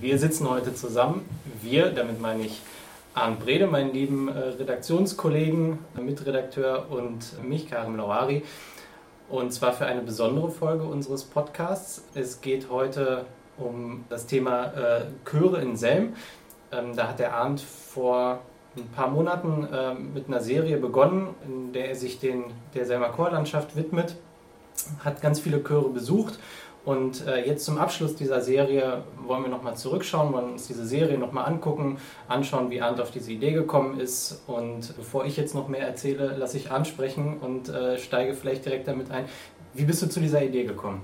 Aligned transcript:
Wir 0.00 0.18
sitzen 0.18 0.48
heute 0.48 0.74
zusammen. 0.74 1.28
Wir, 1.60 1.90
damit 1.90 2.22
meine 2.22 2.44
ich 2.44 2.62
Arndt 3.12 3.40
Brede, 3.40 3.66
meinen 3.66 3.92
lieben 3.92 4.28
äh, 4.28 4.38
Redaktionskollegen, 4.38 5.78
Mitredakteur 6.00 6.86
und 6.88 7.42
mich, 7.46 7.68
Karim 7.68 7.96
Lawari. 7.96 8.42
Und 9.28 9.52
zwar 9.52 9.74
für 9.74 9.84
eine 9.84 10.00
besondere 10.00 10.50
Folge 10.50 10.84
unseres 10.84 11.24
Podcasts. 11.24 12.02
Es 12.14 12.40
geht 12.40 12.70
heute 12.70 13.26
um 13.58 14.06
das 14.08 14.24
Thema 14.24 14.72
äh, 14.72 15.02
Chöre 15.30 15.60
in 15.60 15.76
Selm. 15.76 16.14
Ähm, 16.72 16.96
da 16.96 17.08
hat 17.08 17.18
der 17.18 17.34
Arndt 17.34 17.60
vor 17.60 18.40
ein 18.78 18.88
paar 18.96 19.10
Monaten 19.10 19.68
äh, 19.70 19.92
mit 19.92 20.28
einer 20.28 20.40
Serie 20.40 20.78
begonnen, 20.78 21.34
in 21.46 21.74
der 21.74 21.90
er 21.90 21.94
sich 21.94 22.18
den, 22.18 22.44
der 22.74 22.86
Selmer 22.86 23.10
Chorlandschaft 23.10 23.76
widmet, 23.76 24.16
hat 25.04 25.20
ganz 25.20 25.40
viele 25.40 25.62
Chöre 25.62 25.90
besucht 25.90 26.38
und 26.84 27.26
äh, 27.26 27.46
jetzt 27.46 27.64
zum 27.64 27.76
Abschluss 27.76 28.16
dieser 28.16 28.40
Serie 28.40 29.02
wollen 29.26 29.42
wir 29.42 29.50
nochmal 29.50 29.76
zurückschauen, 29.76 30.32
wollen 30.32 30.52
uns 30.52 30.66
diese 30.66 30.86
Serie 30.86 31.18
nochmal 31.18 31.46
angucken, 31.46 31.98
anschauen, 32.26 32.70
wie 32.70 32.80
Arndt 32.80 33.00
auf 33.00 33.10
diese 33.10 33.32
Idee 33.32 33.52
gekommen 33.52 34.00
ist. 34.00 34.42
Und 34.46 34.96
bevor 34.96 35.26
ich 35.26 35.36
jetzt 35.36 35.54
noch 35.54 35.68
mehr 35.68 35.86
erzähle, 35.86 36.36
lasse 36.38 36.56
ich 36.56 36.70
Arndt 36.70 36.86
sprechen 36.86 37.36
und 37.40 37.68
äh, 37.68 37.98
steige 37.98 38.34
vielleicht 38.34 38.64
direkt 38.64 38.88
damit 38.88 39.10
ein. 39.10 39.26
Wie 39.74 39.84
bist 39.84 40.00
du 40.02 40.08
zu 40.08 40.20
dieser 40.20 40.42
Idee 40.42 40.64
gekommen? 40.64 41.02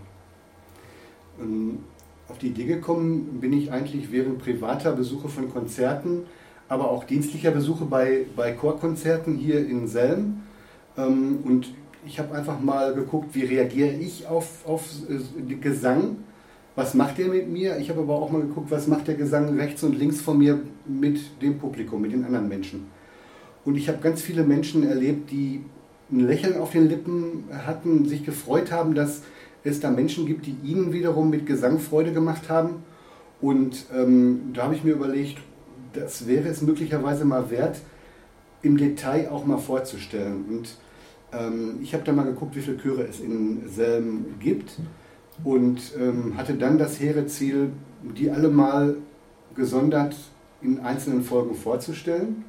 Ähm, 1.39 1.81
auf 2.29 2.39
die 2.39 2.49
Idee 2.49 2.65
gekommen 2.65 3.39
bin 3.41 3.53
ich 3.53 3.71
eigentlich 3.71 4.11
während 4.11 4.39
privater 4.39 4.93
Besuche 4.93 5.29
von 5.29 5.53
Konzerten, 5.53 6.25
aber 6.69 6.91
auch 6.91 7.05
dienstlicher 7.05 7.51
Besuche 7.51 7.85
bei, 7.85 8.27
bei 8.35 8.53
Chorkonzerten 8.53 9.37
hier 9.37 9.59
in 9.59 9.87
Selm. 9.87 10.43
Ähm, 10.97 11.41
und 11.45 11.75
ich 12.07 12.19
habe 12.19 12.35
einfach 12.35 12.61
mal 12.61 12.95
geguckt, 12.95 13.35
wie 13.35 13.45
reagiere 13.45 13.91
ich 13.91 14.27
auf, 14.27 14.67
auf 14.67 14.83
äh, 15.09 15.55
Gesang, 15.55 16.19
was 16.75 16.95
macht 16.95 17.19
der 17.19 17.29
mit 17.29 17.49
mir. 17.49 17.79
Ich 17.79 17.91
habe 17.91 18.01
aber 18.01 18.15
auch 18.15 18.31
mal 18.31 18.43
geguckt, 18.43 18.71
was 18.71 18.87
macht 18.87 19.09
der 19.09 19.15
Gesang 19.15 19.59
rechts 19.59 19.83
und 19.83 19.99
links 19.99 20.21
von 20.21 20.39
mir 20.39 20.61
mit 20.87 21.43
dem 21.43 21.59
Publikum, 21.59 22.03
mit 22.03 22.13
den 22.13 22.25
anderen 22.25 22.49
Menschen. 22.49 22.87
Und 23.65 23.77
ich 23.77 23.89
habe 23.89 23.99
ganz 23.99 24.23
viele 24.23 24.45
Menschen 24.45 24.87
erlebt, 24.87 25.31
die 25.31 25.65
ein 26.13 26.21
Lächeln 26.21 26.59
auf 26.59 26.71
den 26.71 26.89
Lippen 26.89 27.45
hatten, 27.51 28.07
sich 28.07 28.25
gefreut 28.25 28.71
haben, 28.71 28.95
dass 28.95 29.23
es 29.65 29.81
da 29.81 29.91
Menschen 29.91 30.27
gibt, 30.27 30.47
die 30.47 30.57
ihnen 30.63 30.93
wiederum 30.93 31.31
mit 31.31 31.47
Gesang 31.47 31.81
Freude 31.81 32.13
gemacht 32.13 32.49
haben. 32.49 32.85
Und 33.41 33.87
ähm, 33.95 34.53
da 34.55 34.65
habe 34.65 34.75
ich 34.75 34.85
mir 34.85 34.93
überlegt, 34.93 35.39
das 35.93 36.29
wäre 36.29 36.49
es 36.49 36.63
möglicherweise 36.63 37.25
mal 37.25 37.51
wert, 37.51 37.81
im 38.63 38.77
Detail 38.77 39.31
auch 39.31 39.45
mal 39.45 39.59
vorzustellen. 39.59 40.45
Und 40.49 40.77
ähm, 41.33 41.79
ich 41.83 41.95
habe 41.95 42.05
da 42.05 42.13
mal 42.13 42.25
geguckt, 42.25 42.57
wie 42.57 42.61
viele 42.61 42.79
Chöre 42.79 43.05
es 43.05 43.21
in 43.21 43.69
Selm 43.69 44.27
gibt 44.41 44.79
und 45.45 45.93
ähm, 45.99 46.37
hatte 46.37 46.55
dann 46.55 46.79
das 46.79 47.01
hehre 47.01 47.27
Ziel, 47.27 47.71
die 48.03 48.31
alle 48.31 48.49
mal 48.49 48.97
gesondert 49.55 50.17
in 50.63 50.81
einzelnen 50.81 51.23
Folgen 51.23 51.55
vorzustellen. 51.55 52.45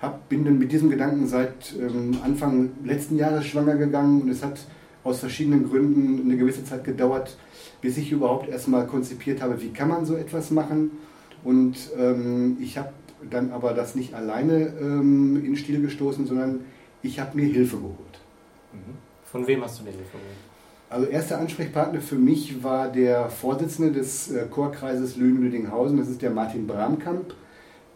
Hab, 0.00 0.28
bin 0.28 0.44
dann 0.44 0.58
mit 0.58 0.72
diesem 0.72 0.88
Gedanken 0.90 1.26
seit 1.26 1.74
ähm, 1.78 2.18
Anfang 2.24 2.70
letzten 2.84 3.16
Jahres 3.16 3.44
schwanger 3.46 3.76
gegangen 3.76 4.22
und 4.22 4.30
es 4.30 4.42
hat 4.42 4.60
aus 5.04 5.20
verschiedenen 5.20 5.68
Gründen 5.68 6.22
eine 6.24 6.36
gewisse 6.36 6.64
Zeit 6.64 6.84
gedauert, 6.84 7.36
bis 7.80 7.96
ich 7.96 8.12
überhaupt 8.12 8.48
erstmal 8.48 8.86
konzipiert 8.86 9.42
habe, 9.42 9.60
wie 9.60 9.70
kann 9.70 9.88
man 9.88 10.04
so 10.04 10.14
etwas 10.14 10.50
machen. 10.50 10.92
Und 11.44 11.76
ähm, 11.98 12.58
ich 12.60 12.76
habe 12.76 12.92
dann 13.30 13.50
aber 13.50 13.72
das 13.72 13.94
nicht 13.94 14.14
alleine 14.14 14.72
ähm, 14.80 15.42
in 15.44 15.56
Stil 15.56 15.80
gestoßen, 15.80 16.26
sondern 16.26 16.60
ich 17.02 17.18
habe 17.20 17.36
mir 17.36 17.46
Hilfe 17.46 17.76
geholt. 17.76 18.18
Mhm. 18.72 18.96
Von 19.24 19.46
wem 19.46 19.62
hast 19.62 19.80
du 19.80 19.84
dir 19.84 19.90
Hilfe 19.90 20.12
geholt? 20.12 20.50
Also 20.88 21.06
erster 21.06 21.38
Ansprechpartner 21.38 22.00
für 22.00 22.16
mich 22.16 22.64
war 22.64 22.90
der 22.90 23.28
Vorsitzende 23.28 23.92
des 23.92 24.32
äh, 24.32 24.46
Chorkreises 24.50 25.16
Lünen-Lüdinghausen, 25.16 25.98
das 25.98 26.08
ist 26.08 26.20
der 26.20 26.30
Martin 26.30 26.66
Bramkamp, 26.66 27.34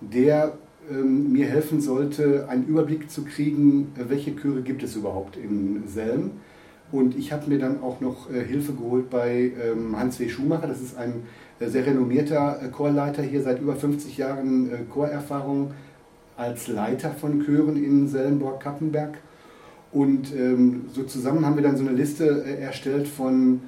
der 0.01 0.53
ähm, 0.89 1.33
mir 1.33 1.47
helfen 1.47 1.81
sollte, 1.81 2.49
einen 2.49 2.67
Überblick 2.67 3.11
zu 3.11 3.25
kriegen, 3.25 3.93
äh, 3.99 4.09
welche 4.09 4.37
Chöre 4.37 4.63
gibt 4.63 4.83
es 4.85 4.95
überhaupt 4.95 5.37
in 5.37 5.89
Selm. 5.89 6.33
Und 6.93 7.17
ich 7.17 7.33
habe 7.33 7.49
mir 7.49 7.59
dann 7.59 7.83
auch 7.83 8.01
noch 8.01 8.31
äh, 8.31 8.45
Hilfe 8.45 8.75
geholt 8.75 9.11
bei 9.11 9.51
ähm, 9.61 9.99
Hans 9.99 10.21
W. 10.21 10.29
Schumacher, 10.29 10.69
das 10.69 10.81
ist 10.81 10.97
ein 10.97 11.25
äh, 11.59 11.67
sehr 11.67 11.87
renommierter 11.87 12.63
äh, 12.63 12.69
Chorleiter 12.69 13.23
hier 13.23 13.43
seit 13.43 13.61
über 13.61 13.75
50 13.75 14.17
Jahren 14.19 14.71
äh, 14.71 14.77
Chorerfahrung 14.89 15.73
als 16.37 16.69
Leiter 16.69 17.11
von 17.11 17.45
Chören 17.45 17.77
in 17.83 18.09
Sellenborg-Kappenberg. 18.09 19.19
Und 19.93 20.35
ähm, 20.35 20.87
so 20.93 21.05
zusammen 21.05 21.47
haben 21.47 21.57
wir 21.57 21.63
dann 21.63 21.77
so 21.77 21.87
eine 21.87 21.97
Liste 21.97 22.45
äh, 22.45 22.61
erstellt 22.61 23.07
von 23.07 23.61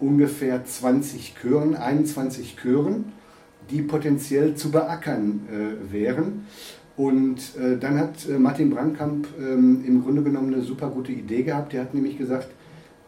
ungefähr 0.00 0.64
20 0.64 1.34
Chören, 1.40 1.76
21 1.76 2.56
Chören, 2.60 3.12
die 3.70 3.82
potenziell 3.82 4.54
zu 4.54 4.70
beackern 4.70 5.40
äh, 5.50 5.92
wären. 5.92 6.46
Und 6.96 7.56
äh, 7.58 7.76
dann 7.78 7.98
hat 7.98 8.26
äh, 8.28 8.38
Martin 8.38 8.70
Brandkamp 8.70 9.28
ähm, 9.38 9.84
im 9.86 10.02
Grunde 10.02 10.22
genommen 10.22 10.54
eine 10.54 10.62
super 10.62 10.88
gute 10.88 11.12
Idee 11.12 11.42
gehabt. 11.42 11.74
Der 11.74 11.82
hat 11.82 11.92
nämlich 11.92 12.16
gesagt, 12.16 12.48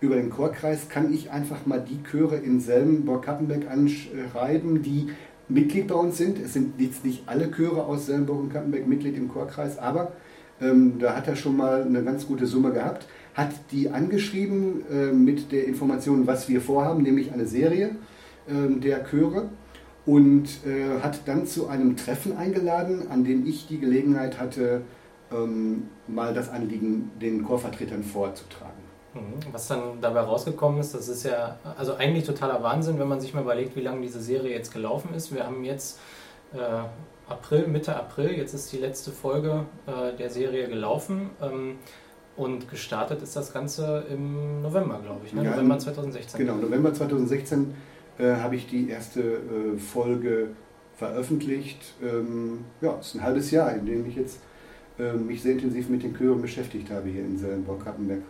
über 0.01 0.17
den 0.17 0.31
Chorkreis 0.31 0.89
kann 0.89 1.13
ich 1.13 1.31
einfach 1.31 1.67
mal 1.67 1.81
die 1.81 2.03
Chöre 2.05 2.37
in 2.37 2.61
Selmenborg-Kappenberg 2.61 3.69
anschreiben, 3.71 4.83
die 4.83 5.09
Mitglied 5.49 5.89
bei 5.89 5.95
uns 5.95 6.19
sind. 6.19 6.39
Es 6.39 6.53
sind 6.53 6.81
jetzt 6.81 7.05
nicht 7.05 7.23
alle 7.27 7.51
Chöre 7.51 7.85
aus 7.85 8.07
Sellenburg 8.07 8.41
und 8.41 8.53
Kappenberg 8.53 8.87
Mitglied 8.87 9.17
im 9.17 9.29
Chorkreis, 9.29 9.79
aber 9.79 10.13
ähm, 10.61 10.99
da 10.99 11.17
hat 11.17 11.29
er 11.29 11.37
schon 11.37 11.57
mal 11.57 11.83
eine 11.83 12.03
ganz 12.03 12.27
gute 12.27 12.47
Summe 12.47 12.73
gehabt. 12.73 13.07
Hat 13.35 13.53
die 13.71 13.91
angeschrieben 13.91 14.83
äh, 14.91 15.13
mit 15.13 15.53
der 15.53 15.67
Information, 15.67 16.27
was 16.27 16.49
wir 16.49 16.61
vorhaben, 16.61 17.03
nämlich 17.03 17.33
eine 17.33 17.47
Serie 17.47 17.91
äh, 18.47 18.81
der 18.81 19.05
Chöre 19.05 19.51
und 20.05 20.49
äh, 20.67 21.01
hat 21.03 21.21
dann 21.27 21.47
zu 21.47 21.69
einem 21.69 21.97
Treffen 21.97 22.37
eingeladen, 22.37 23.09
an 23.11 23.25
dem 23.25 23.47
ich 23.47 23.67
die 23.69 23.79
Gelegenheit 23.79 24.41
hatte, 24.41 24.83
ähm, 25.31 25.85
mal 26.07 26.35
das 26.35 26.49
Anliegen 26.49 27.11
den 27.21 27.45
Chorvertretern 27.45 28.03
vorzutragen. 28.03 28.88
Mhm. 29.15 29.53
Was 29.53 29.69
dann 29.69 30.01
dabei 30.01 30.21
rausgekommen 30.21 30.81
ist, 30.81 30.95
das 30.95 31.09
ist 31.09 31.25
ja 31.25 31.57
also 31.77 31.95
eigentlich 31.95 32.25
totaler 32.25 32.63
Wahnsinn, 32.63 32.99
wenn 32.99 33.09
man 33.09 33.21
sich 33.21 33.35
mal 33.35 33.43
überlegt, 33.43 33.77
wie 33.77 33.81
lange 33.81 34.01
diese 34.03 34.21
Serie 34.21 34.53
jetzt 34.53 34.73
gelaufen 34.73 35.15
ist. 35.15 35.35
Wir 35.35 35.45
haben 35.45 35.65
jetzt 35.65 35.99
äh, 36.53 36.59
April, 37.29 37.67
Mitte 37.69 37.95
April, 37.97 38.33
jetzt 38.33 38.55
ist 38.55 38.73
die 38.73 38.79
letzte 38.79 39.11
Folge 39.11 39.65
äh, 39.87 40.17
der 40.17 40.31
Serie 40.31 40.69
gelaufen. 40.69 41.31
Ähm, 41.43 41.77
und 42.37 42.71
gestartet 42.71 43.21
ist 43.21 43.35
das 43.35 43.53
Ganze 43.53 44.05
im 44.09 44.63
November, 44.63 45.01
glaube 45.03 45.23
ich, 45.27 45.33
ne? 45.33 45.43
ja, 45.43 45.51
November 45.51 45.77
2016. 45.77 46.39
Genau, 46.39 46.55
November 46.55 46.95
2016 46.95 47.75
äh, 48.19 48.37
habe 48.37 48.55
ich 48.55 48.69
die 48.69 48.89
erste 48.89 49.21
äh, 49.21 49.79
Folge 49.79 50.51
veröffentlicht. 50.95 51.95
Ähm, 52.01 52.65
ja, 52.81 52.97
es 53.01 53.09
ist 53.09 53.15
ein 53.17 53.23
halbes 53.25 53.51
Jahr, 53.51 53.75
in 53.75 53.87
dem 53.87 54.07
ich 54.07 54.15
jetzt 54.15 54.39
äh, 55.01 55.13
mich 55.15 55.43
sehr 55.43 55.53
intensiv 55.53 55.89
mit 55.89 56.05
den 56.05 56.15
Chören 56.15 56.41
beschäftigt 56.41 56.91
habe 56.93 57.09
hier 57.09 57.23
in 57.23 57.37
Sellenborg-Kappenberg. 57.37 58.23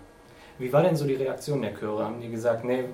Wie 0.58 0.72
war 0.72 0.82
denn 0.82 0.96
so 0.96 1.06
die 1.06 1.14
Reaktion 1.14 1.62
der 1.62 1.74
Chöre? 1.74 2.04
Haben 2.04 2.20
die 2.20 2.30
gesagt, 2.30 2.64
nee, 2.64 2.84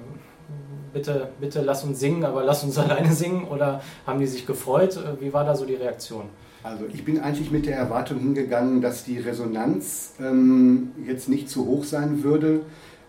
bitte, 0.92 1.28
bitte 1.40 1.62
lass 1.62 1.84
uns 1.84 1.98
singen, 1.98 2.24
aber 2.24 2.44
lass 2.44 2.62
uns 2.62 2.78
alleine 2.84 3.12
singen? 3.12 3.44
Oder 3.48 3.80
haben 4.06 4.20
die 4.20 4.26
sich 4.26 4.46
gefreut? 4.46 4.98
Wie 5.20 5.32
war 5.32 5.44
da 5.44 5.54
so 5.54 5.64
die 5.64 5.74
Reaktion? 5.74 6.24
Also 6.62 6.86
ich 6.92 7.04
bin 7.04 7.20
eigentlich 7.20 7.50
mit 7.50 7.66
der 7.66 7.76
Erwartung 7.76 8.18
hingegangen, 8.18 8.80
dass 8.80 9.04
die 9.04 9.18
Resonanz 9.18 10.14
ähm, 10.18 10.92
jetzt 11.06 11.28
nicht 11.28 11.50
zu 11.50 11.66
hoch 11.66 11.84
sein 11.84 12.22
würde, 12.22 12.60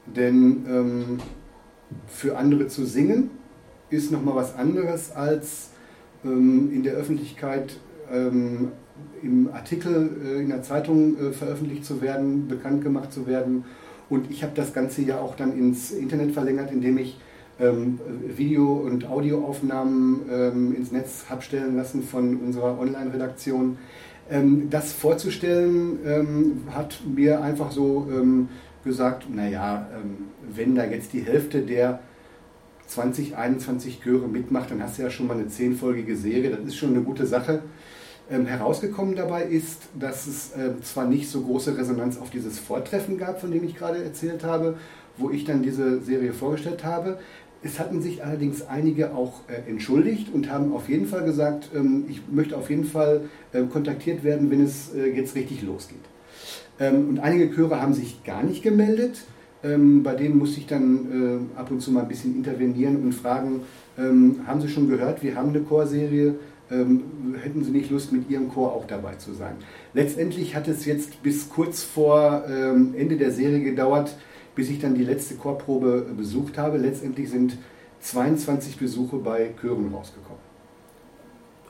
denn 0.06 0.66
ähm, 0.68 1.18
für 2.08 2.38
andere 2.38 2.68
zu 2.68 2.86
singen 2.86 3.30
ist 3.90 4.12
nochmal 4.12 4.36
was 4.36 4.56
anderes 4.56 5.12
als 5.12 5.70
ähm, 6.26 6.70
in 6.74 6.84
der 6.84 6.96
Öffentlichkeit 6.96 7.78
ähm, 8.12 8.74
im 9.22 9.50
Artikel 9.54 10.10
äh, 10.26 10.42
in 10.42 10.50
der 10.50 10.62
Zeitung 10.62 11.18
äh, 11.18 11.32
veröffentlicht 11.32 11.86
zu 11.86 12.02
werden, 12.02 12.50
bekannt 12.50 12.84
gemacht 12.84 13.14
zu 13.14 13.26
werden 13.26 13.64
und 14.10 14.30
ich 14.32 14.44
habe 14.44 14.54
das 14.56 14.74
Ganze 14.74 15.02
ja 15.02 15.20
auch 15.20 15.36
dann 15.36 15.58
ins 15.58 15.92
Internet 15.92 16.32
verlängert, 16.32 16.72
indem 16.72 16.98
ich 16.98 17.18
ähm, 17.60 18.00
Video- 18.36 18.74
und 18.74 19.08
Audioaufnahmen 19.08 20.22
ähm, 20.30 20.76
ins 20.76 20.92
Netz 20.92 21.26
habe 21.30 21.42
stellen 21.42 21.76
lassen 21.76 22.04
von 22.04 22.38
unserer 22.38 22.78
Online-Redaktion. 22.80 23.78
Ähm, 24.30 24.70
das 24.70 24.92
vorzustellen 24.92 26.00
ähm, 26.06 26.64
hat 26.72 27.00
mir 27.06 27.42
einfach 27.42 27.72
so 27.72 28.08
ähm, 28.12 28.50
gesagt, 28.84 29.30
naja, 29.34 29.88
ähm, 29.96 30.26
wenn 30.54 30.76
da 30.76 30.86
jetzt 30.86 31.14
die 31.14 31.22
Hälfte 31.22 31.62
der 31.62 32.00
20, 32.88 33.36
21 33.36 34.02
Chöre 34.02 34.28
mitmacht, 34.28 34.72
dann 34.72 34.82
hast 34.84 34.98
du 34.98 35.04
ja 35.04 35.10
schon 35.10 35.28
mal 35.28 35.36
eine 35.36 35.48
zehnfolgige 35.48 36.16
Serie, 36.16 36.52
das 36.52 36.66
ist 36.66 36.76
schon 36.76 36.90
eine 36.90 37.02
gute 37.02 37.26
Sache. 37.26 37.64
Ähm, 38.30 38.48
herausgekommen 38.48 39.16
dabei 39.16 39.44
ist, 39.44 39.84
dass 40.00 40.26
es 40.26 40.52
äh, 40.54 40.82
zwar 40.82 41.06
nicht 41.06 41.30
so 41.30 41.42
große 41.42 41.78
Resonanz 41.78 42.18
auf 42.18 42.32
dieses 42.32 42.58
Vortreffen 42.58 43.20
gab, 43.20 43.40
von 43.40 43.52
dem 43.52 43.64
ich 43.64 43.76
gerade 43.76 44.04
erzählt 44.04 44.44
habe, 44.44 44.78
wo 45.18 45.30
ich 45.30 45.46
dann 45.46 45.62
diese 45.62 46.02
Serie 46.02 46.34
vorgestellt 46.34 46.84
habe. 46.84 47.20
Es 47.62 47.80
hatten 47.80 48.02
sich 48.02 48.24
allerdings 48.24 48.64
einige 48.68 49.14
auch 49.14 49.42
äh, 49.48 49.70
entschuldigt 49.70 50.34
und 50.34 50.52
haben 50.52 50.74
auf 50.74 50.90
jeden 50.90 51.06
Fall 51.06 51.24
gesagt, 51.24 51.70
ähm, 51.76 52.06
ich 52.10 52.22
möchte 52.32 52.58
auf 52.58 52.72
jeden 52.72 52.86
Fall 52.86 53.22
äh, 53.54 53.62
kontaktiert 53.64 54.24
werden, 54.24 54.50
wenn 54.50 54.64
es 54.64 54.94
äh, 54.96 55.06
jetzt 55.16 55.36
richtig 55.36 55.62
losgeht. 55.62 55.98
Ähm, 56.80 57.10
und 57.10 57.20
einige 57.20 57.54
Chöre 57.54 57.80
haben 57.80 57.94
sich 57.94 58.24
gar 58.24 58.42
nicht 58.42 58.64
gemeldet. 58.64 59.24
Ähm, 59.64 60.04
bei 60.04 60.16
denen 60.16 60.38
muss 60.38 60.58
ich 60.58 60.66
dann 60.66 61.50
äh, 61.56 61.60
ab 61.60 61.72
und 61.72 61.80
zu 61.80 61.92
mal 61.92 62.02
ein 62.02 62.08
bisschen 62.08 62.36
intervenieren 62.36 62.98
und 62.98 63.14
fragen, 63.14 63.62
ähm, 63.98 64.42
haben 64.46 64.62
Sie 64.62 64.68
schon 64.68 64.90
gehört, 64.90 65.24
wir 65.24 65.36
haben 65.36 65.50
eine 65.50 65.62
Chorserie, 65.62 66.36
hätten 66.70 67.64
Sie 67.64 67.72
nicht 67.72 67.92
Lust, 67.92 68.12
mit 68.12 68.30
Ihrem 68.30 68.50
Chor 68.50 68.74
auch 68.74 68.88
dabei 68.88 69.16
zu 69.16 69.34
sein? 69.34 69.56
Letztendlich 69.94 70.56
hat 70.56 70.68
es 70.68 70.86
jetzt 70.86 71.22
bis 71.22 71.50
kurz 71.50 71.84
vor 71.84 72.44
ähm, 72.50 72.96
Ende 72.98 73.18
der 73.18 73.32
Serie 73.32 73.60
gedauert, 73.60 74.16
bis 74.56 74.70
ich 74.70 74.80
dann 74.80 74.96
die 74.96 75.04
letzte 75.04 75.36
Chorprobe 75.36 76.08
besucht 76.18 76.58
habe. 76.58 76.78
Letztendlich 76.78 77.30
sind 77.30 77.58
22 78.02 78.78
Besuche 78.78 79.18
bei 79.18 79.54
Chören 79.60 79.94
rausgekommen. 79.94 80.46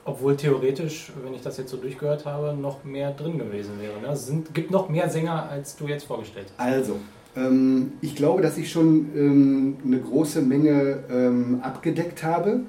Obwohl 0.04 0.36
theoretisch, 0.36 1.12
wenn 1.24 1.34
ich 1.34 1.42
das 1.42 1.56
jetzt 1.56 1.70
so 1.70 1.76
durchgehört 1.76 2.24
habe, 2.24 2.56
noch 2.56 2.84
mehr 2.84 3.10
drin 3.10 3.38
gewesen 3.38 3.80
wäre. 3.80 4.00
Ne? 4.00 4.08
Es 4.12 4.26
sind, 4.26 4.54
gibt 4.54 4.70
noch 4.70 4.88
mehr 4.88 5.10
Sänger, 5.10 5.48
als 5.50 5.76
du 5.76 5.88
jetzt 5.88 6.04
vorgestellt 6.04 6.46
hast. 6.56 6.64
Also, 6.64 6.96
ähm, 7.36 7.92
ich 8.00 8.14
glaube, 8.14 8.40
dass 8.40 8.56
ich 8.56 8.70
schon 8.70 9.10
ähm, 9.16 9.76
eine 9.84 9.98
große 9.98 10.42
Menge 10.42 11.02
ähm, 11.10 11.58
abgedeckt 11.60 12.22
habe. 12.22 12.60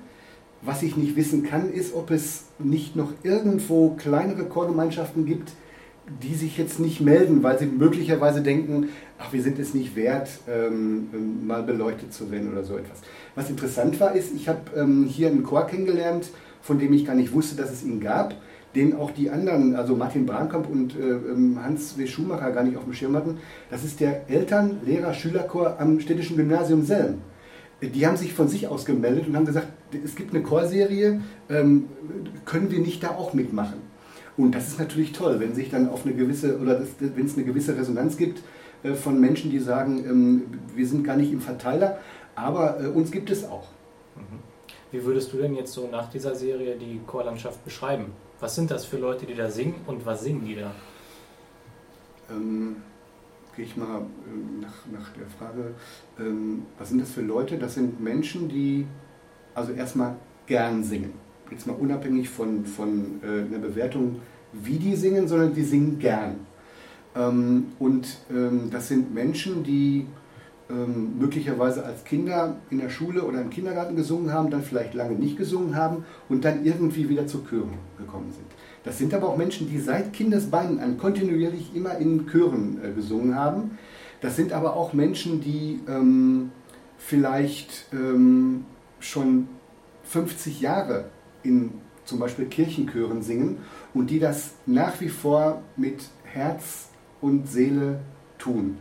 Was 0.62 0.82
ich 0.84 0.98
nicht 0.98 1.16
wissen 1.16 1.44
kann, 1.44 1.72
ist, 1.72 1.94
ob 1.94 2.12
es 2.12 2.46
nicht 2.60 2.96
noch 2.96 3.14
irgendwo 3.24 3.92
kleinere 3.92 4.46
Chorgemeinschaften 4.46 5.26
gibt, 5.26 5.52
die 6.24 6.36
sich 6.36 6.58
jetzt 6.58 6.80
nicht 6.80 7.02
melden, 7.02 7.44
weil 7.44 7.60
sie 7.60 7.66
möglicherweise 7.66 8.42
denken, 8.42 8.90
ach, 9.20 9.34
wir 9.34 9.44
sind 9.44 9.60
es 9.60 9.74
nicht 9.74 9.96
wert, 9.96 10.30
ähm, 10.48 11.46
mal 11.46 11.64
beleuchtet 11.64 12.14
zu 12.14 12.32
werden 12.32 12.52
oder 12.52 12.64
so 12.64 12.78
etwas. 12.78 13.02
Was 13.36 13.50
interessant 13.50 14.00
war, 14.00 14.16
ist, 14.16 14.34
ich 14.34 14.48
habe 14.48 14.62
ähm, 14.76 15.06
hier 15.06 15.28
einen 15.28 15.44
Chor 15.44 15.68
kennengelernt, 15.68 16.30
von 16.62 16.80
dem 16.80 16.94
ich 16.94 17.06
gar 17.06 17.16
nicht 17.16 17.34
wusste, 17.34 17.56
dass 17.56 17.72
es 17.72 17.84
ihn 17.84 18.00
gab, 18.00 18.36
den 18.74 18.96
auch 18.96 19.12
die 19.12 19.30
anderen, 19.30 19.76
also 19.76 19.96
Martin 19.96 20.26
Brankamp 20.26 20.70
und 20.70 20.96
äh, 20.96 21.02
ähm, 21.02 21.60
Hans 21.62 21.98
W. 21.98 22.08
Schumacher 22.08 22.52
gar 22.52 22.64
nicht 22.64 22.78
auf 22.78 22.84
dem 22.84 22.94
Schirm 22.94 23.16
hatten. 23.16 23.38
Das 23.70 23.84
ist 23.84 24.00
der 24.00 24.30
Eltern-, 24.30 24.78
Lehrer-, 24.86 25.14
Schülerchor 25.14 25.80
am 25.80 26.00
Städtischen 26.00 26.38
Gymnasium 26.38 26.84
Selm. 26.84 27.16
Die 27.82 28.08
haben 28.08 28.18
sich 28.18 28.34
von 28.34 28.48
sich 28.48 28.68
aus 28.68 28.86
gemeldet 28.86 29.28
und 29.28 29.36
haben 29.36 29.46
gesagt, 29.46 29.68
es 30.04 30.16
gibt 30.16 30.34
eine 30.34 30.44
Chorserie, 30.44 31.22
ähm, 31.50 31.90
können 32.46 32.72
wir 32.72 32.80
nicht 32.80 33.04
da 33.04 33.10
auch 33.12 33.34
mitmachen? 33.34 33.82
Und 34.36 34.54
das 34.54 34.68
ist 34.68 34.80
natürlich 34.80 35.14
toll, 35.14 35.40
wenn 35.40 35.56
sich 35.56 35.70
dann 35.70 35.90
auf 35.90 36.06
eine 36.06 36.14
gewisse, 36.14 36.60
oder 36.60 36.82
wenn 37.00 37.26
es 37.26 37.36
eine 37.36 37.46
gewisse 37.46 37.76
Resonanz 37.76 38.18
gibt 38.18 38.44
äh, 38.84 38.94
von 38.94 39.20
Menschen, 39.20 39.50
die 39.50 39.60
sagen, 39.60 40.06
ähm, 40.08 40.44
wir 40.76 40.88
sind 40.88 41.04
gar 41.04 41.16
nicht 41.16 41.32
im 41.32 41.42
Verteiler, 41.42 41.98
aber 42.36 42.80
äh, 42.84 42.88
uns 42.88 43.12
gibt 43.12 43.30
es 43.32 43.46
auch. 43.46 43.68
Mhm. 44.16 44.40
Wie 44.92 45.04
würdest 45.04 45.34
du 45.34 45.38
denn 45.38 45.56
jetzt 45.56 45.74
so 45.74 45.90
nach 45.92 46.10
dieser 46.10 46.36
Serie 46.36 46.76
die 46.78 47.02
Chorlandschaft 47.06 47.64
beschreiben? 47.66 48.06
Was 48.40 48.56
sind 48.56 48.70
das 48.70 48.86
für 48.86 48.98
Leute, 48.98 49.26
die 49.26 49.34
da 49.34 49.50
singen 49.50 49.76
und 49.88 50.06
was 50.06 50.24
singen 50.24 50.46
die 50.46 50.56
da? 50.56 50.72
Ähm, 52.30 52.78
Gehe 53.56 53.66
ich 53.66 53.76
mal 53.76 54.02
äh, 54.02 54.62
nach, 54.62 54.86
nach 54.92 55.10
der 55.14 55.26
Frage, 55.26 55.74
ähm, 56.20 56.68
was 56.78 56.90
sind 56.90 57.02
das 57.02 57.10
für 57.10 57.22
Leute? 57.22 57.58
Das 57.58 57.74
sind 57.74 58.00
Menschen, 58.00 58.48
die 58.50 58.86
also 59.58 59.72
erstmal 59.74 60.16
gern 60.46 60.84
singen 60.84 61.28
jetzt 61.52 61.68
mal 61.68 61.74
unabhängig 61.74 62.30
von, 62.30 62.66
von 62.66 63.22
äh, 63.24 63.46
einer 63.46 63.60
Bewertung, 63.60 64.18
wie 64.54 64.78
die 64.78 64.96
singen, 64.96 65.28
sondern 65.28 65.54
die 65.54 65.64
singen 65.64 66.00
gern. 66.00 66.36
Ähm, 67.16 67.68
und 67.80 68.18
ähm, 68.32 68.70
das 68.72 68.88
sind 68.88 69.14
Menschen, 69.14 69.64
die 69.64 70.08
ähm, 70.70 71.18
möglicherweise 71.18 71.86
als 71.86 72.04
Kinder 72.04 72.58
in 72.70 72.80
der 72.80 72.90
Schule 72.90 73.24
oder 73.24 73.42
im 73.42 73.50
Kindergarten 73.50 73.96
gesungen 73.96 74.34
haben, 74.34 74.50
dann 74.50 74.64
vielleicht 74.64 74.94
lange 74.94 75.16
nicht 75.16 75.38
gesungen 75.38 75.76
haben 75.76 76.06
und 76.28 76.44
dann 76.44 76.66
irgendwie 76.66 77.08
wieder 77.08 77.28
zu 77.28 77.44
Chören 77.50 77.78
gekommen 77.98 78.32
sind. 78.32 78.48
Das 78.84 78.98
sind 78.98 79.14
aber 79.14 79.30
auch 79.30 79.38
Menschen, 79.38 79.70
die 79.70 79.80
seit 79.80 80.14
Kindesbeinen 80.14 80.80
an 80.80 80.98
kontinuierlich 80.98 81.76
immer 81.76 81.98
in 81.98 82.28
Chören 82.28 82.80
äh, 82.84 82.92
gesungen 82.92 83.36
haben. 83.36 83.78
Das 84.22 84.36
sind 84.36 84.52
aber 84.52 84.76
auch 84.76 84.94
Menschen, 84.94 85.42
die 85.42 85.80
ähm, 85.88 86.52
vielleicht 86.98 87.86
ähm, 87.94 88.66
schon 89.00 89.48
50 90.04 90.62
Jahre 90.62 91.10
in 91.44 91.82
zum 92.06 92.20
Beispiel 92.20 92.46
Kirchenchören 92.46 93.22
singen 93.22 93.58
und 93.94 94.10
die 94.10 94.20
das 94.20 94.52
nach 94.66 95.00
wie 95.02 95.10
vor 95.10 95.62
mit 95.76 96.10
Herz 96.24 96.90
und 97.22 97.48
Seele 97.50 98.00
tun. 98.38 98.78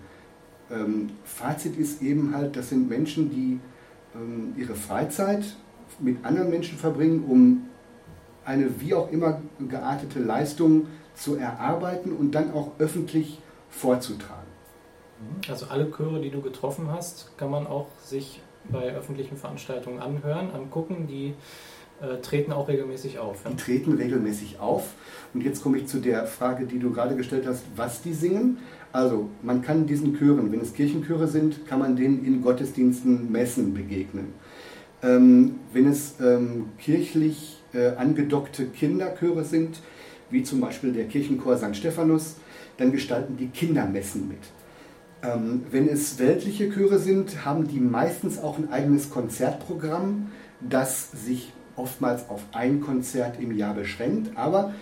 Ähm, 0.71 1.11
Fazit 1.25 1.77
ist 1.77 2.03
eben 2.03 2.35
halt, 2.35 2.57
das 2.57 2.71
sind 2.71 2.89
Menschen, 2.89 3.31
die 3.31 3.61
ähm, 4.15 4.55
ihre 4.57 4.75
Freizeit 4.75 5.45
mit 5.99 6.25
anderen 6.25 6.51
Menschen 6.51 6.79
verbringen, 6.79 7.25
um 7.27 7.69
eine 8.45 8.81
wie 8.81 8.95
auch 8.95 9.11
immer 9.11 9.41
geartete 9.69 10.21
Leistung 10.21 10.87
zu 11.15 11.37
erarbeiten 11.37 12.13
und 12.13 12.33
dann 12.35 12.53
auch 12.53 12.73
öffentlich 12.79 13.41
vorzutragen. 13.71 14.47
Also 15.49 15.67
alle 15.67 15.91
Chöre, 15.91 16.21
die 16.21 16.31
du 16.31 16.41
getroffen 16.43 16.91
hast, 16.91 17.37
kann 17.39 17.51
man 17.51 17.67
auch 17.67 17.89
sich 18.03 18.41
bei 18.71 18.95
öffentlichen 18.95 19.37
Veranstaltungen 19.37 20.01
anhören, 20.01 20.51
angucken, 20.51 21.07
die 21.07 21.35
äh, 22.01 22.21
treten 22.21 22.53
auch 22.53 22.69
regelmäßig 22.69 23.19
auf. 23.19 23.45
Ja? 23.45 23.51
Die 23.51 23.57
treten 23.57 23.95
regelmäßig 23.95 24.61
auf. 24.61 24.95
Und 25.33 25.43
jetzt 25.43 25.63
komme 25.63 25.79
ich 25.79 25.87
zu 25.87 25.99
der 25.99 26.27
Frage, 26.27 26.67
die 26.67 26.79
du 26.79 26.93
gerade 26.93 27.17
gestellt 27.17 27.47
hast, 27.47 27.65
was 27.75 28.03
die 28.03 28.13
singen. 28.13 28.59
Also 28.93 29.31
man 29.43 29.63
kann 29.63 29.87
diesen 29.87 30.17
Chören, 30.17 30.53
wenn 30.53 30.61
es 30.61 30.75
Kirchenchöre 30.75 31.27
sind, 31.27 31.67
kann 31.67 31.79
man 31.79 31.97
denen 31.97 32.25
in 32.25 32.43
Gottesdiensten, 32.43 33.31
Messen 33.33 33.75
begegnen. 33.75 34.35
Ähm, 35.03 35.57
wenn 35.73 35.87
es 35.87 36.17
ähm, 36.21 36.71
kirchlich 36.79 37.63
äh, 37.73 37.89
angedockte 37.97 38.67
Kinderchöre 38.67 39.45
sind, 39.45 39.81
wie 40.31 40.43
zum 40.43 40.61
Beispiel 40.61 40.93
der 40.93 41.07
Kirchenchor 41.07 41.57
St. 41.57 41.77
Stephanus, 41.77 42.37
dann 42.77 42.93
gestalten 42.93 43.37
die 43.37 43.49
Kindermessen 43.49 44.29
mit. 44.29 44.39
Ähm, 45.27 45.65
wenn 45.71 45.89
es 45.89 46.19
weltliche 46.19 46.71
Chöre 46.71 46.99
sind, 46.99 47.45
haben 47.45 47.67
die 47.67 47.81
meistens 47.81 48.39
auch 48.39 48.59
ein 48.59 48.71
eigenes 48.71 49.11
Konzertprogramm, 49.11 50.31
das 50.61 51.11
sich 51.11 51.53
oftmals 51.77 52.29
auf 52.31 52.43
ein 52.53 52.81
Konzert 52.81 53.41
im 53.41 53.57
Jahr 53.57 53.75
beschränkt, 53.75 54.37
aber 54.37 54.73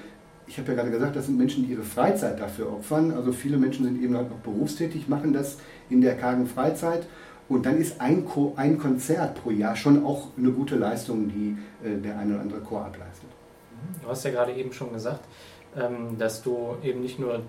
ich 0.46 0.58
habe 0.58 0.69
ja 0.69 0.75
gerade 0.75 0.91
gesagt, 0.91 1.17
das 1.17 1.26
sind 1.26 1.38
Menschen, 1.38 1.64
die 1.64 1.73
ihre 1.73 1.82
Freizeit 1.82 2.38
dafür 2.38 2.70
opfern. 2.70 3.12
Also 3.12 3.32
viele 3.32 3.56
Menschen 3.56 3.85
sind 3.87 4.02
eben 4.02 4.17
halt 4.17 4.31
noch 4.31 4.38
berufstätig, 4.38 5.08
machen 5.08 5.32
das 5.32 5.56
in 5.88 6.02
der 6.02 6.17
kargen 6.17 6.46
Freizeit. 6.46 7.06
Und 7.49 7.67
dann 7.67 7.79
ist 7.79 8.00
ein, 8.00 8.25
Chor, 8.26 8.52
ein 8.56 8.79
Konzert 8.79 9.43
pro 9.43 9.50
Jahr 9.50 9.76
schon 9.76 10.05
auch 10.05 10.29
eine 10.37 10.50
gute 10.50 10.76
Leistung, 10.76 11.29
die 11.29 11.56
äh, 11.87 11.99
der 11.99 12.19
eine 12.19 12.35
oder 12.35 12.43
andere 12.43 12.61
Chor 12.61 12.85
ableistet. 12.85 13.29
Du 14.02 14.08
hast 14.08 14.25
ja 14.25 14.31
gerade 14.31 14.52
eben 14.52 14.73
schon 14.73 14.93
gesagt, 14.93 15.20
ähm, 15.76 16.17
dass 16.19 16.43
du 16.43 16.76
eben 16.82 17.00
nicht 17.00 17.19
nur 17.19 17.43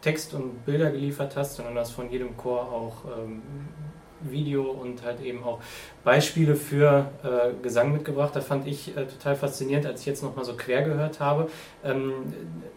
Text 0.00 0.34
und 0.34 0.64
Bilder 0.64 0.90
geliefert 0.90 1.36
hast, 1.36 1.56
sondern 1.56 1.74
dass 1.74 1.90
von 1.90 2.10
jedem 2.10 2.36
Chor 2.36 2.72
auch 2.72 3.04
ähm, 3.18 3.42
Video 4.22 4.62
und 4.62 5.04
halt 5.04 5.20
eben 5.20 5.42
auch 5.44 5.60
Beispiele 6.04 6.56
für 6.56 7.10
äh, 7.22 7.62
Gesang 7.62 7.92
mitgebracht. 7.92 8.34
Da 8.34 8.40
fand 8.40 8.66
ich 8.66 8.96
äh, 8.96 9.06
total 9.06 9.36
faszinierend, 9.36 9.86
als 9.86 10.00
ich 10.00 10.06
jetzt 10.06 10.22
nochmal 10.22 10.44
so 10.44 10.54
quer 10.54 10.82
gehört 10.82 11.20
habe, 11.20 11.48
ähm, 11.84 12.12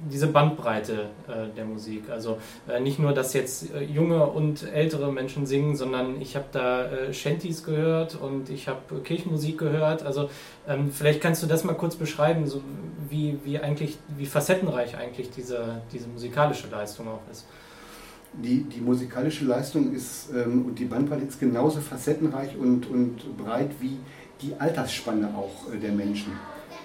diese 0.10 0.28
Bandbreite 0.28 1.10
äh, 1.28 1.56
der 1.56 1.66
Musik. 1.66 2.10
Also 2.10 2.40
äh, 2.68 2.80
nicht 2.80 3.00
nur, 3.00 3.14
dass 3.14 3.34
jetzt 3.34 3.74
äh, 3.74 3.84
junge 3.84 4.26
und 4.26 4.64
ältere 4.72 5.12
Menschen 5.12 5.46
singen, 5.46 5.76
sondern 5.76 6.22
ich 6.22 6.36
habe 6.36 6.46
da 6.52 6.86
äh, 6.86 7.14
Shanties 7.14 7.64
gehört 7.64 8.16
und 8.16 8.50
ich 8.50 8.68
habe 8.68 9.02
Kirchenmusik 9.02 9.58
gehört. 9.58 10.04
Also 10.04 10.30
ähm, 10.68 10.92
vielleicht 10.92 11.22
kannst 11.22 11.42
du 11.44 11.48
das 11.48 11.64
mal 11.64 11.74
kurz 11.74 11.96
beschreiben, 11.96 12.48
so 12.48 12.62
wie, 13.10 13.40
wie 13.44 13.60
eigentlich, 13.60 13.98
wie 14.18 14.26
facettenreich 14.26 14.98
eigentlich 14.98 15.32
diese, 15.32 15.82
diese 15.92 16.08
musikalische 16.08 16.68
Leistung 16.68 17.08
auch 17.08 17.22
ist 17.32 17.46
die, 18.34 18.64
die 18.64 18.82
musikalische 18.82 19.46
Leistung 19.46 19.94
ist 19.94 20.30
ähm, 20.34 20.66
und 20.66 20.80
die 20.80 20.86
Bandbreite 20.86 21.26
ist 21.26 21.40
genauso 21.40 21.82
facettenreich 21.82 22.56
und, 22.58 22.90
und 22.90 23.38
breit 23.38 23.72
wie 23.80 23.98
die 24.42 24.54
Altersspanne 24.58 25.34
auch 25.36 25.72
äh, 25.74 25.78
der 25.78 25.92
Menschen. 25.92 26.34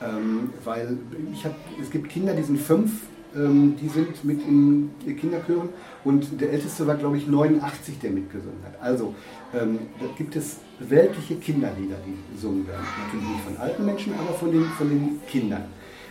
Ähm, 0.03 0.51
weil 0.65 0.99
ich 1.33 1.45
hab, 1.45 1.55
es 1.81 1.91
gibt 1.91 2.09
Kinder, 2.09 2.35
die 2.35 2.43
sind 2.43 2.61
fünf, 2.61 3.03
ähm, 3.35 3.77
die 3.81 3.89
sind 3.89 4.25
mit 4.25 4.43
in 4.43 4.91
Kinderchören 5.19 5.69
und 6.05 6.41
der 6.41 6.53
älteste 6.53 6.87
war, 6.87 6.97
glaube 6.97 7.17
ich, 7.17 7.27
89, 7.27 7.99
der 8.01 8.11
mitgesungen 8.11 8.59
hat. 8.65 8.81
Also 8.83 9.15
ähm, 9.55 9.79
da 10.01 10.07
gibt 10.19 10.37
es 10.37 10.59
weltliche 10.81 11.37
Kinderlieder, 11.37 11.97
die 12.07 12.35
gesungen 12.35 12.67
werden. 12.67 12.85
Natürlich 13.05 13.29
nicht 13.29 13.45
von 13.45 13.57
alten 13.57 13.87
Menschen, 13.87 14.15
aber 14.15 14.35
von 14.35 14.53
den, 14.53 14.65
von 14.65 14.89
den 14.89 15.21
Kindern. 15.29 15.65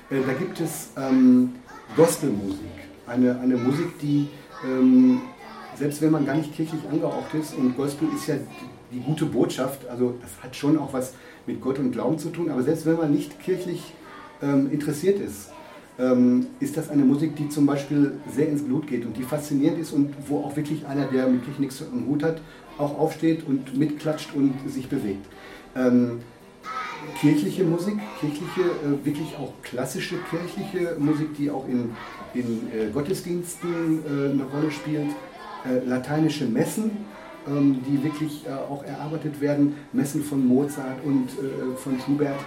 Äh, 0.10 0.22
da 0.25 0.34
gibt 0.34 0.60
es 0.62 0.89
ähm, 0.98 1.54
Gospelmusik, 1.96 2.60
eine, 3.06 3.39
eine 3.39 3.58
Musik, 3.58 4.00
die 4.00 4.30
ähm, 4.65 5.22
selbst 5.77 6.01
wenn 6.01 6.12
man 6.12 6.25
gar 6.25 6.36
nicht 6.36 6.55
kirchlich 6.55 6.81
angehaucht 6.89 7.34
ist, 7.34 7.55
und 7.55 7.75
Gospel 7.75 8.07
ist 8.15 8.27
ja 8.27 8.36
die, 8.91 9.00
gute 9.00 9.25
Botschaft, 9.25 9.86
also 9.89 10.15
das 10.22 10.31
hat 10.41 10.55
schon 10.55 10.77
auch 10.77 10.93
was 10.93 11.13
mit 11.45 11.60
Gott 11.60 11.79
und 11.79 11.91
Glauben 11.91 12.17
zu 12.17 12.29
tun, 12.29 12.50
aber 12.50 12.63
selbst 12.63 12.86
wenn 12.86 12.95
man 12.95 13.12
nicht 13.12 13.39
kirchlich 13.41 13.93
ähm, 14.41 14.72
interessiert 14.72 15.19
ist, 15.19 15.50
ähm, 16.00 16.48
ist 16.60 16.77
das 16.77 16.89
eine 16.89 17.03
Musik, 17.03 17.36
die 17.36 17.50
zum 17.50 17.65
Beispiel 17.65 18.13
sehr 18.34 18.48
ins 18.48 18.63
Blut 18.63 18.88
geht 18.88 19.05
und 19.05 19.17
die 19.17 19.24
faszinierend 19.24 19.79
ist 19.79 19.91
und 19.91 20.13
wo 20.27 20.39
auch 20.39 20.55
wirklich 20.55 20.86
einer, 20.86 21.05
der 21.05 21.27
mit 21.27 21.43
Kirche 21.43 21.62
nichts 21.62 21.84
am 21.91 22.07
Hut 22.07 22.24
hat, 22.24 22.41
auch 22.77 22.98
aufsteht 22.98 23.45
und 23.48 23.77
mitklatscht 23.77 24.34
und 24.34 24.53
sich 24.67 24.88
bewegt. 24.88 25.25
Ähm, 25.75 26.19
kirchliche 27.19 27.63
Musik, 27.63 27.98
kirchliche, 28.19 28.62
äh, 28.62 29.05
wirklich 29.05 29.36
auch 29.38 29.53
klassische 29.62 30.15
kirchliche 30.29 30.95
Musik, 31.00 31.36
die 31.38 31.50
auch 31.50 31.67
in, 31.67 31.91
in 32.36 32.68
äh, 32.72 32.92
Gottesdiensten 32.92 34.04
äh, 34.06 34.32
eine 34.32 34.44
Rolle 34.44 34.72
spielt, 34.72 35.10
äh, 35.65 35.86
lateinische 35.88 36.46
Messen, 36.46 36.92
ähm, 37.48 37.82
die 37.88 38.04
wirklich 38.04 38.46
äh, 38.46 38.51
auch 38.51 38.84
erarbeitet 38.84 39.39
werden, 39.42 39.75
Messen 39.94 40.24
von 40.24 40.46
Mozart 40.46 41.04
und 41.04 41.30
äh, 41.30 41.75
von 41.77 42.00
Schubert, 42.00 42.39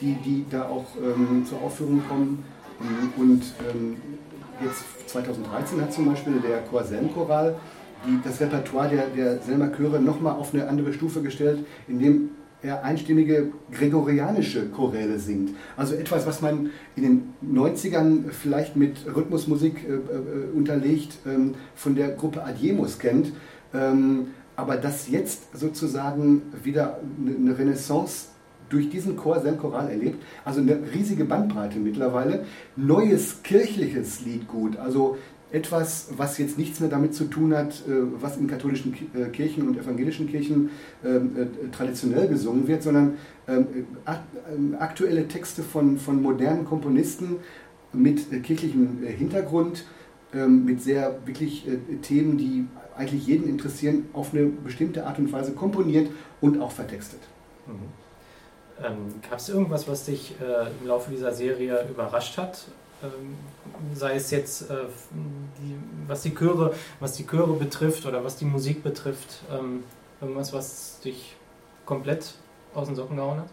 die, 0.00 0.14
die 0.24 0.44
da 0.50 0.64
auch 0.68 0.86
ähm, 0.96 1.44
zur 1.44 1.60
Aufführung 1.62 2.02
kommen. 2.08 2.44
Und 3.16 3.42
ähm, 3.70 3.96
jetzt 4.64 4.82
2013 5.06 5.80
hat 5.80 5.92
zum 5.92 6.06
Beispiel 6.06 6.40
der 6.40 6.62
Chor 6.62 6.82
Selmchoral 6.82 7.54
das 8.24 8.40
Repertoire 8.40 8.88
der, 8.88 9.06
der 9.06 9.38
Selmer 9.38 9.70
Chöre 9.70 10.00
nochmal 10.00 10.34
auf 10.34 10.52
eine 10.52 10.66
andere 10.66 10.92
Stufe 10.92 11.22
gestellt, 11.22 11.64
indem 11.86 12.30
er 12.62 12.84
einstimmige 12.84 13.52
gregorianische 13.72 14.68
Choräle 14.68 15.18
singt. 15.18 15.50
Also 15.76 15.94
etwas, 15.94 16.26
was 16.26 16.40
man 16.40 16.70
in 16.96 17.02
den 17.02 17.34
90ern 17.44 18.30
vielleicht 18.30 18.76
mit 18.76 19.04
Rhythmusmusik 19.06 19.84
äh, 19.84 19.92
äh, 19.92 20.00
unterlegt 20.54 21.18
ähm, 21.26 21.54
von 21.74 21.94
der 21.94 22.10
Gruppe 22.10 22.44
Adiemus 22.44 22.98
kennt, 22.98 23.32
ähm, 23.74 24.28
aber 24.54 24.76
das 24.76 25.08
jetzt 25.08 25.58
sozusagen 25.58 26.42
wieder 26.62 27.00
eine 27.26 27.58
Renaissance 27.58 28.26
durch 28.72 28.88
diesen 28.88 29.16
Chor, 29.16 29.40
sein 29.40 29.58
Choral 29.58 29.90
erlebt. 29.90 30.22
Also 30.44 30.60
eine 30.60 30.78
riesige 30.94 31.24
Bandbreite 31.24 31.78
mittlerweile. 31.78 32.44
Neues 32.74 33.42
kirchliches 33.42 34.24
Liedgut, 34.24 34.76
also 34.78 35.18
etwas, 35.52 36.08
was 36.16 36.38
jetzt 36.38 36.58
nichts 36.58 36.80
mehr 36.80 36.88
damit 36.88 37.14
zu 37.14 37.24
tun 37.24 37.54
hat, 37.54 37.74
äh, 37.86 37.92
was 38.20 38.38
in 38.38 38.46
katholischen 38.46 38.94
äh, 39.14 39.28
Kirchen 39.28 39.68
und 39.68 39.78
evangelischen 39.78 40.26
Kirchen 40.26 40.70
ähm, 41.04 41.36
äh, 41.36 41.70
traditionell 41.70 42.26
gesungen 42.26 42.66
wird, 42.66 42.82
sondern 42.82 43.18
ähm, 43.46 43.66
ähm, 44.06 44.76
aktuelle 44.78 45.28
Texte 45.28 45.62
von, 45.62 45.98
von 45.98 46.22
modernen 46.22 46.64
Komponisten 46.64 47.36
mit 47.92 48.42
kirchlichem 48.42 49.02
Hintergrund, 49.02 49.84
mit 50.32 50.80
sehr 50.80 51.18
wirklich 51.26 51.68
Themen, 52.00 52.38
die 52.38 52.64
eigentlich 52.96 53.26
jeden 53.26 53.46
interessieren, 53.46 54.06
auf 54.14 54.32
eine 54.32 54.46
bestimmte 54.46 55.06
Art 55.06 55.18
und 55.18 55.30
Weise 55.30 55.52
komponiert 55.52 56.10
und 56.40 56.58
auch 56.62 56.72
vertextet. 56.72 57.20
Mhm. 57.66 57.72
Ähm, 58.82 58.96
Gab 59.28 59.38
es 59.38 59.50
irgendwas, 59.50 59.86
was 59.86 60.06
dich 60.06 60.34
äh, 60.40 60.70
im 60.80 60.88
Laufe 60.88 61.10
dieser 61.10 61.32
Serie 61.32 61.86
überrascht 61.90 62.38
hat? 62.38 62.64
Ähm, 63.02 63.36
sei 63.94 64.14
es 64.14 64.30
jetzt, 64.30 64.70
äh, 64.70 64.74
die, 65.12 65.76
was, 66.06 66.22
die 66.22 66.34
Chöre, 66.34 66.74
was 67.00 67.14
die 67.14 67.26
Chöre 67.26 67.54
betrifft 67.54 68.06
oder 68.06 68.24
was 68.24 68.36
die 68.36 68.44
Musik 68.44 68.82
betrifft, 68.82 69.42
ähm, 69.50 69.82
irgendwas, 70.20 70.52
was 70.52 71.00
dich 71.00 71.36
komplett 71.84 72.34
aus 72.74 72.86
den 72.86 72.96
Socken 72.96 73.16
gehauen 73.16 73.40
hat? 73.40 73.48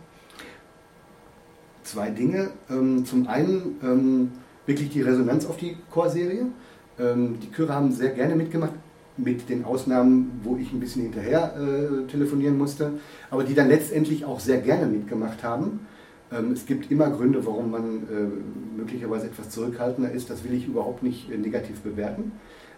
Zwei 1.84 2.12
Dinge. 2.12 2.52
Ähm, 2.70 3.04
zum 3.06 3.28
einen 3.28 4.32
wirklich 4.66 4.90
die 4.90 5.02
Resonanz 5.02 5.46
auf 5.48 5.58
die 5.58 5.78
Chorserie. 5.90 6.46
Die 7.00 7.52
Chöre 7.56 7.74
haben 7.74 7.92
sehr 7.94 8.10
gerne 8.10 8.36
mitgemacht, 8.36 8.74
mit 9.24 9.50
den 9.50 9.66
Ausnahmen, 9.66 10.40
wo 10.44 10.58
ich 10.58 10.72
ein 10.72 10.80
bisschen 10.80 11.04
hinterher 11.04 11.56
äh, 11.56 12.08
telefonieren 12.08 12.58
musste, 12.58 12.94
aber 13.30 13.44
die 13.44 13.54
dann 13.54 13.68
letztendlich 13.68 14.26
auch 14.26 14.40
sehr 14.40 14.60
gerne 14.60 14.86
mitgemacht 14.86 15.44
haben. 15.44 15.88
Ähm, 16.32 16.52
es 16.52 16.66
gibt 16.66 16.92
immer 16.92 17.10
Gründe, 17.10 17.46
warum 17.46 17.72
man 17.72 18.04
äh, 18.08 18.78
möglicherweise 18.78 19.28
etwas 19.28 19.50
zurückhaltender 19.50 20.12
ist. 20.12 20.30
Das 20.30 20.44
will 20.44 20.54
ich 20.54 20.68
überhaupt 20.68 21.04
nicht 21.04 21.32
äh, 21.32 21.38
negativ 21.38 21.82
bewerten. 21.82 22.34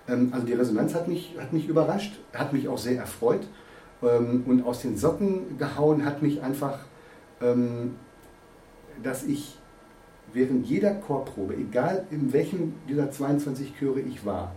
Ähm, 0.07 0.29
also 0.31 0.45
die 0.45 0.53
Resonanz 0.53 0.93
hat 0.95 1.07
mich, 1.07 1.35
hat 1.39 1.53
mich 1.53 1.67
überrascht, 1.67 2.19
hat 2.33 2.53
mich 2.53 2.67
auch 2.67 2.77
sehr 2.77 2.97
erfreut. 2.97 3.45
Ähm, 4.01 4.43
und 4.45 4.63
aus 4.63 4.81
den 4.81 4.97
Socken 4.97 5.57
gehauen 5.57 6.05
hat 6.05 6.21
mich 6.21 6.41
einfach, 6.41 6.79
dass 9.01 9.23
ich 9.23 9.57
während 10.31 10.67
jeder 10.67 10.93
Chorprobe, 10.93 11.55
egal 11.55 12.05
in 12.11 12.33
welchem 12.33 12.73
dieser 12.87 13.09
22 13.09 13.73
Chöre 13.79 13.99
ich 13.99 14.27
war, 14.27 14.53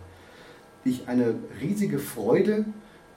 ich 0.84 1.08
eine 1.08 1.34
riesige 1.62 1.98
Freude 1.98 2.66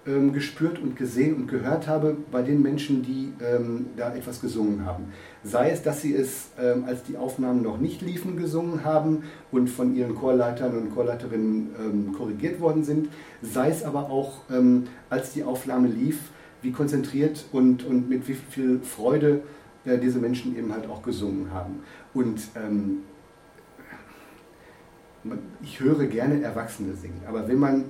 ähm, 0.07 0.33
gespürt 0.33 0.79
und 0.79 0.95
gesehen 0.95 1.35
und 1.35 1.47
gehört 1.47 1.87
habe 1.87 2.15
bei 2.31 2.41
den 2.41 2.61
Menschen, 2.61 3.03
die 3.03 3.33
ähm, 3.43 3.87
da 3.97 4.15
etwas 4.15 4.39
gesungen 4.41 4.85
haben. 4.85 5.05
Sei 5.43 5.69
es, 5.69 5.83
dass 5.83 6.01
sie 6.01 6.15
es, 6.15 6.49
ähm, 6.59 6.85
als 6.85 7.03
die 7.03 7.17
Aufnahmen 7.17 7.61
noch 7.61 7.77
nicht 7.77 8.01
liefen, 8.01 8.37
gesungen 8.37 8.85
haben 8.85 9.23
und 9.51 9.69
von 9.69 9.95
ihren 9.95 10.15
Chorleitern 10.15 10.77
und 10.77 10.95
Chorleiterinnen 10.95 11.69
ähm, 11.79 12.13
korrigiert 12.13 12.59
worden 12.59 12.83
sind, 12.83 13.09
sei 13.41 13.69
es 13.69 13.83
aber 13.83 14.09
auch, 14.09 14.41
ähm, 14.49 14.85
als 15.09 15.33
die 15.33 15.43
Aufnahme 15.43 15.87
lief, 15.87 16.19
wie 16.61 16.71
konzentriert 16.71 17.45
und, 17.51 17.85
und 17.85 18.09
mit 18.09 18.27
wie 18.27 18.33
viel 18.33 18.79
Freude 18.79 19.41
äh, 19.85 19.97
diese 19.97 20.19
Menschen 20.19 20.57
eben 20.57 20.71
halt 20.71 20.87
auch 20.89 21.03
gesungen 21.03 21.51
haben. 21.51 21.81
Und 22.13 22.41
ähm, 22.55 22.99
ich 25.61 25.79
höre 25.79 26.05
gerne 26.05 26.41
Erwachsene 26.41 26.93
singen, 26.95 27.21
aber 27.27 27.47
wenn 27.47 27.59
man 27.59 27.85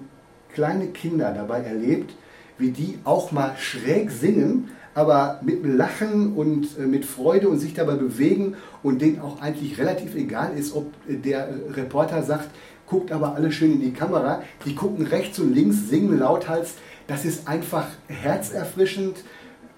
kleine 0.54 0.88
Kinder 0.88 1.34
dabei 1.34 1.62
erlebt, 1.62 2.16
wie 2.58 2.72
die 2.72 3.00
auch 3.04 3.32
mal 3.32 3.56
schräg 3.58 4.12
singen, 4.12 4.70
aber 4.94 5.42
mit 5.44 5.64
Lachen 5.64 6.34
und 6.34 6.78
äh, 6.80 6.88
mit 6.88 7.06
Freude 7.06 7.50
und 7.50 7.60
sich 7.60 7.76
dabei 7.76 7.94
bewegen 7.94 8.56
und 8.82 9.02
denen 9.02 9.20
auch 9.20 9.42
eigentlich 9.42 9.78
relativ 9.78 10.16
egal 10.16 10.58
ist, 10.58 10.76
ob 10.76 10.92
der 11.08 11.50
Reporter 11.76 12.24
sagt, 12.24 12.50
guckt 12.88 13.12
aber 13.12 13.36
alle 13.36 13.52
schön 13.52 13.74
in 13.74 13.82
die 13.82 13.94
Kamera, 13.94 14.42
die 14.66 14.74
gucken 14.74 15.06
rechts 15.06 15.38
und 15.40 15.54
links, 15.54 15.90
singen 15.90 16.18
lauthals, 16.18 16.76
das 17.06 17.26
ist 17.26 17.48
einfach 17.48 17.86
herzerfrischend, 18.08 19.18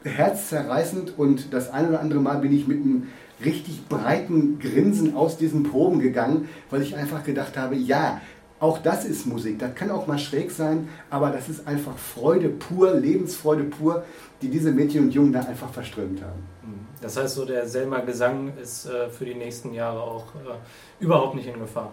herzzerreißend 0.03 1.17
und 1.17 1.53
das 1.53 1.71
ein 1.71 1.89
oder 1.89 1.99
andere 1.99 2.21
Mal 2.21 2.37
bin 2.37 2.53
ich 2.53 2.67
mit 2.67 2.77
einem 2.77 3.07
richtig 3.43 3.87
breiten 3.87 4.59
Grinsen 4.59 5.15
aus 5.15 5.37
diesen 5.37 5.63
Proben 5.63 5.99
gegangen, 5.99 6.49
weil 6.69 6.81
ich 6.81 6.95
einfach 6.95 7.23
gedacht 7.23 7.57
habe, 7.57 7.75
ja, 7.75 8.21
auch 8.59 8.79
das 8.79 9.05
ist 9.05 9.25
Musik. 9.25 9.59
Das 9.59 9.73
kann 9.75 9.89
auch 9.89 10.07
mal 10.07 10.19
schräg 10.19 10.51
sein, 10.51 10.89
aber 11.09 11.29
das 11.29 11.47
ist 11.47 11.65
einfach 11.67 11.97
Freude 11.97 12.49
pur, 12.49 12.93
Lebensfreude 12.93 13.63
pur, 13.63 14.03
die 14.41 14.49
diese 14.49 14.71
Mädchen 14.71 15.05
und 15.05 15.13
Jungen 15.13 15.31
da 15.31 15.41
einfach 15.41 15.69
verströmt 15.69 16.21
haben. 16.21 16.43
Mhm. 16.63 16.87
Das 17.01 17.15
heißt, 17.15 17.35
so 17.35 17.45
der 17.45 17.67
Selma 17.67 17.99
Gesang 17.99 18.53
ist 18.61 18.85
äh, 18.85 19.09
für 19.09 19.25
die 19.25 19.35
nächsten 19.35 19.73
Jahre 19.73 20.01
auch 20.01 20.25
äh, 20.35 21.03
überhaupt 21.03 21.35
nicht 21.35 21.47
in 21.47 21.59
Gefahr. 21.59 21.91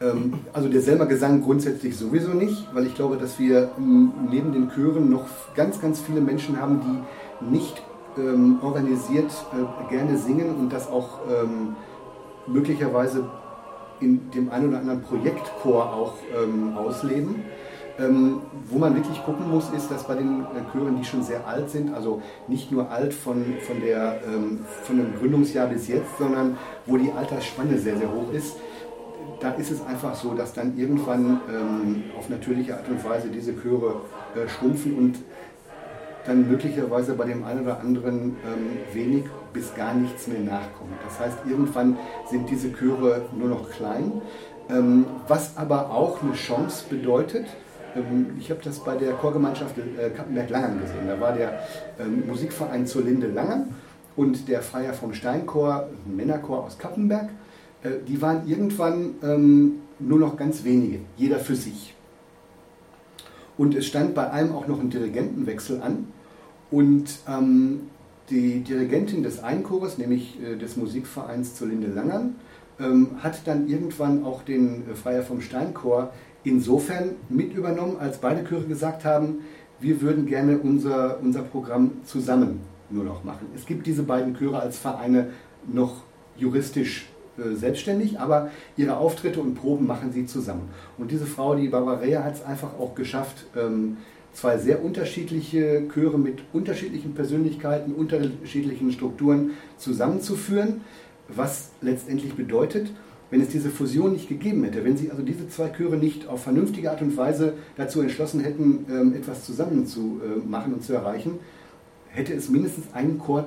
Ähm, 0.00 0.40
also 0.52 0.68
der 0.68 0.80
Selma 0.80 1.04
Gesang 1.04 1.42
grundsätzlich 1.42 1.96
sowieso 1.96 2.30
nicht, 2.30 2.68
weil 2.72 2.86
ich 2.86 2.94
glaube, 2.94 3.16
dass 3.16 3.38
wir 3.38 3.72
ähm, 3.76 4.12
neben 4.30 4.52
den 4.52 4.70
Chören 4.70 5.10
noch 5.10 5.26
ganz, 5.56 5.80
ganz 5.80 6.00
viele 6.00 6.20
Menschen 6.20 6.60
haben, 6.60 6.80
die 6.80 7.50
nicht 7.50 7.82
ähm, 8.16 8.58
organisiert 8.62 9.32
äh, 9.52 9.90
gerne 9.90 10.16
singen 10.16 10.54
und 10.56 10.72
das 10.72 10.88
auch 10.88 11.18
möglicherweise 12.46 13.28
in 14.00 14.30
dem 14.30 14.50
einen 14.50 14.68
oder 14.68 14.78
anderen 14.78 15.02
Projektchor 15.02 15.92
auch 15.92 16.14
ähm, 16.36 16.76
ausleben. 16.76 17.44
Ähm, 17.98 18.42
wo 18.70 18.78
man 18.78 18.94
wirklich 18.94 19.20
gucken 19.24 19.50
muss, 19.50 19.70
ist, 19.70 19.90
dass 19.90 20.06
bei 20.06 20.14
den 20.14 20.42
äh, 20.42 20.72
Chören, 20.72 20.96
die 20.96 21.04
schon 21.04 21.24
sehr 21.24 21.48
alt 21.48 21.68
sind, 21.68 21.92
also 21.92 22.22
nicht 22.46 22.70
nur 22.70 22.90
alt 22.92 23.12
von, 23.12 23.44
von, 23.66 23.80
der, 23.80 24.20
ähm, 24.24 24.60
von 24.84 24.98
dem 24.98 25.18
Gründungsjahr 25.18 25.66
bis 25.66 25.88
jetzt, 25.88 26.16
sondern 26.16 26.56
wo 26.86 26.96
die 26.96 27.10
Altersspanne 27.10 27.76
sehr, 27.76 27.96
sehr 27.96 28.08
hoch 28.08 28.32
ist, 28.32 28.54
da 29.40 29.50
ist 29.52 29.72
es 29.72 29.84
einfach 29.84 30.14
so, 30.14 30.34
dass 30.34 30.52
dann 30.52 30.78
irgendwann 30.78 31.40
ähm, 31.52 32.04
auf 32.16 32.28
natürliche 32.28 32.76
Art 32.76 32.88
und 32.88 33.04
Weise 33.04 33.28
diese 33.28 33.54
Chöre 33.60 34.02
äh, 34.34 34.48
schrumpfen 34.48 34.96
und 34.96 35.16
dann 36.28 36.46
möglicherweise 36.48 37.14
bei 37.14 37.24
dem 37.24 37.42
einen 37.44 37.62
oder 37.62 37.80
anderen 37.80 38.36
ähm, 38.44 38.78
wenig 38.92 39.24
bis 39.52 39.74
gar 39.74 39.94
nichts 39.94 40.28
mehr 40.28 40.40
nachkommt. 40.40 40.92
Das 41.04 41.18
heißt, 41.18 41.38
irgendwann 41.48 41.96
sind 42.30 42.48
diese 42.50 42.70
Chöre 42.72 43.22
nur 43.36 43.48
noch 43.48 43.70
klein, 43.70 44.12
ähm, 44.68 45.06
was 45.26 45.56
aber 45.56 45.90
auch 45.90 46.22
eine 46.22 46.34
Chance 46.34 46.84
bedeutet. 46.90 47.46
Ähm, 47.96 48.36
ich 48.38 48.50
habe 48.50 48.60
das 48.62 48.78
bei 48.80 48.94
der 48.96 49.14
Chorgemeinschaft 49.14 49.76
äh, 49.78 50.10
Kappenberg-Langern 50.10 50.80
gesehen. 50.80 51.08
Da 51.08 51.18
war 51.18 51.32
der 51.32 51.60
ähm, 51.98 52.26
Musikverein 52.26 52.86
zur 52.86 53.02
Linde 53.02 53.28
Langern 53.28 53.74
und 54.14 54.48
der 54.48 54.60
Freier 54.60 54.92
vom 54.92 55.14
Steinchor, 55.14 55.88
ein 56.06 56.14
Männerchor 56.14 56.64
aus 56.64 56.78
Kappenberg. 56.78 57.30
Äh, 57.82 57.90
die 58.06 58.20
waren 58.20 58.46
irgendwann 58.46 59.14
ähm, 59.22 59.80
nur 59.98 60.18
noch 60.18 60.36
ganz 60.36 60.62
wenige, 60.62 61.00
jeder 61.16 61.38
für 61.38 61.56
sich. 61.56 61.94
Und 63.56 63.74
es 63.74 63.86
stand 63.86 64.14
bei 64.14 64.28
allem 64.28 64.54
auch 64.54 64.68
noch 64.68 64.78
ein 64.78 64.90
Dirigentenwechsel 64.90 65.80
an. 65.82 66.06
Und 66.70 67.20
ähm, 67.28 67.80
die 68.30 68.60
Dirigentin 68.60 69.22
des 69.22 69.42
Einchores, 69.42 69.98
nämlich 69.98 70.38
äh, 70.42 70.56
des 70.56 70.76
Musikvereins 70.76 71.54
zur 71.54 71.68
Linde 71.68 71.88
Langern, 71.88 72.36
ähm, 72.78 73.10
hat 73.22 73.46
dann 73.46 73.68
irgendwann 73.68 74.24
auch 74.24 74.42
den 74.42 74.88
äh, 74.90 74.94
Freier 74.94 75.22
vom 75.22 75.40
Steinchor 75.40 76.12
insofern 76.44 77.12
mit 77.28 77.54
übernommen, 77.54 77.96
als 77.98 78.18
beide 78.18 78.44
Chöre 78.44 78.64
gesagt 78.64 79.04
haben, 79.04 79.40
wir 79.80 80.00
würden 80.00 80.26
gerne 80.26 80.58
unser, 80.58 81.18
unser 81.20 81.42
Programm 81.42 81.92
zusammen 82.04 82.60
nur 82.90 83.04
noch 83.04 83.24
machen. 83.24 83.46
Es 83.54 83.66
gibt 83.66 83.86
diese 83.86 84.02
beiden 84.02 84.34
Chöre 84.34 84.60
als 84.60 84.78
Vereine 84.78 85.30
noch 85.66 86.02
juristisch 86.36 87.08
äh, 87.36 87.54
selbstständig, 87.54 88.18
aber 88.18 88.50
ihre 88.76 88.96
Auftritte 88.96 89.40
und 89.40 89.54
Proben 89.54 89.86
machen 89.86 90.12
sie 90.12 90.26
zusammen. 90.26 90.68
Und 90.96 91.10
diese 91.10 91.26
Frau, 91.26 91.54
die 91.54 91.68
Barbara 91.68 92.24
hat 92.24 92.34
es 92.34 92.44
einfach 92.44 92.78
auch 92.78 92.94
geschafft, 92.94 93.46
ähm, 93.56 93.98
zwei 94.32 94.58
sehr 94.58 94.84
unterschiedliche 94.84 95.88
Chöre 95.92 96.18
mit 96.18 96.40
unterschiedlichen 96.52 97.14
Persönlichkeiten, 97.14 97.92
unterschiedlichen 97.92 98.92
Strukturen 98.92 99.50
zusammenzuführen, 99.78 100.82
was 101.28 101.70
letztendlich 101.80 102.34
bedeutet, 102.34 102.90
wenn 103.30 103.40
es 103.40 103.48
diese 103.48 103.70
Fusion 103.70 104.12
nicht 104.12 104.28
gegeben 104.28 104.64
hätte, 104.64 104.84
wenn 104.84 104.96
sich 104.96 105.10
also 105.10 105.22
diese 105.22 105.48
zwei 105.48 105.68
Chöre 105.68 105.96
nicht 105.96 106.26
auf 106.28 106.42
vernünftige 106.42 106.90
Art 106.90 107.02
und 107.02 107.16
Weise 107.16 107.54
dazu 107.76 108.00
entschlossen 108.00 108.40
hätten, 108.40 108.86
ähm, 108.90 109.14
etwas 109.14 109.44
zusammen 109.44 109.86
zu 109.86 110.20
äh, 110.24 110.46
machen 110.48 110.72
und 110.72 110.82
zu 110.82 110.94
erreichen, 110.94 111.38
hätte 112.08 112.32
es 112.32 112.48
mindestens 112.48 112.86
einen 112.94 113.18
Chor 113.18 113.46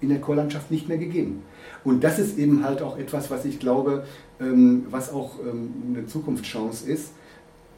in 0.00 0.10
der 0.10 0.20
Chorlandschaft 0.20 0.70
nicht 0.70 0.88
mehr 0.88 0.98
gegeben. 0.98 1.42
Und 1.82 2.04
das 2.04 2.18
ist 2.18 2.38
eben 2.38 2.64
halt 2.64 2.82
auch 2.82 2.98
etwas, 2.98 3.30
was 3.30 3.44
ich 3.44 3.58
glaube, 3.58 4.04
ähm, 4.40 4.86
was 4.90 5.10
auch 5.10 5.38
ähm, 5.40 5.72
eine 5.94 6.06
Zukunftschance 6.06 6.86
ist. 6.88 7.12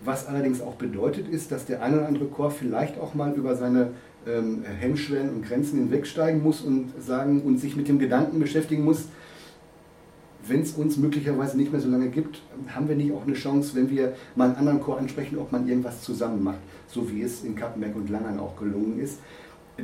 Was 0.06 0.26
allerdings 0.26 0.62
auch 0.62 0.76
bedeutet 0.76 1.28
ist, 1.28 1.52
dass 1.52 1.66
der 1.66 1.82
ein 1.82 1.94
oder 1.94 2.06
andere 2.06 2.26
Chor 2.26 2.50
vielleicht 2.50 2.98
auch 2.98 3.14
mal 3.14 3.34
über 3.34 3.54
seine 3.54 3.90
Hemmschwellen 4.80 5.30
und 5.30 5.46
Grenzen 5.46 5.78
hinwegsteigen 5.78 6.42
muss 6.42 6.60
und 6.60 6.90
sagen 7.00 7.42
und 7.42 7.58
sich 7.58 7.76
mit 7.76 7.86
dem 7.86 8.00
Gedanken 8.00 8.40
beschäftigen 8.40 8.84
muss, 8.84 9.04
wenn 10.48 10.62
es 10.62 10.72
uns 10.72 10.96
möglicherweise 10.96 11.56
nicht 11.56 11.72
mehr 11.72 11.80
so 11.80 11.88
lange 11.88 12.08
gibt, 12.08 12.42
haben 12.68 12.88
wir 12.88 12.96
nicht 12.96 13.12
auch 13.12 13.24
eine 13.26 13.34
Chance, 13.34 13.74
wenn 13.74 13.90
wir 13.90 14.14
mal 14.34 14.46
einen 14.46 14.56
anderen 14.56 14.80
Chor 14.80 14.98
ansprechen, 14.98 15.38
ob 15.38 15.52
man 15.52 15.68
irgendwas 15.68 16.02
zusammen 16.02 16.42
macht, 16.42 16.58
so 16.88 17.10
wie 17.10 17.22
es 17.22 17.44
in 17.44 17.54
Kappenberg 17.54 17.96
und 17.96 18.10
Langern 18.10 18.38
auch 18.38 18.56
gelungen 18.56 18.98
ist. 19.00 19.18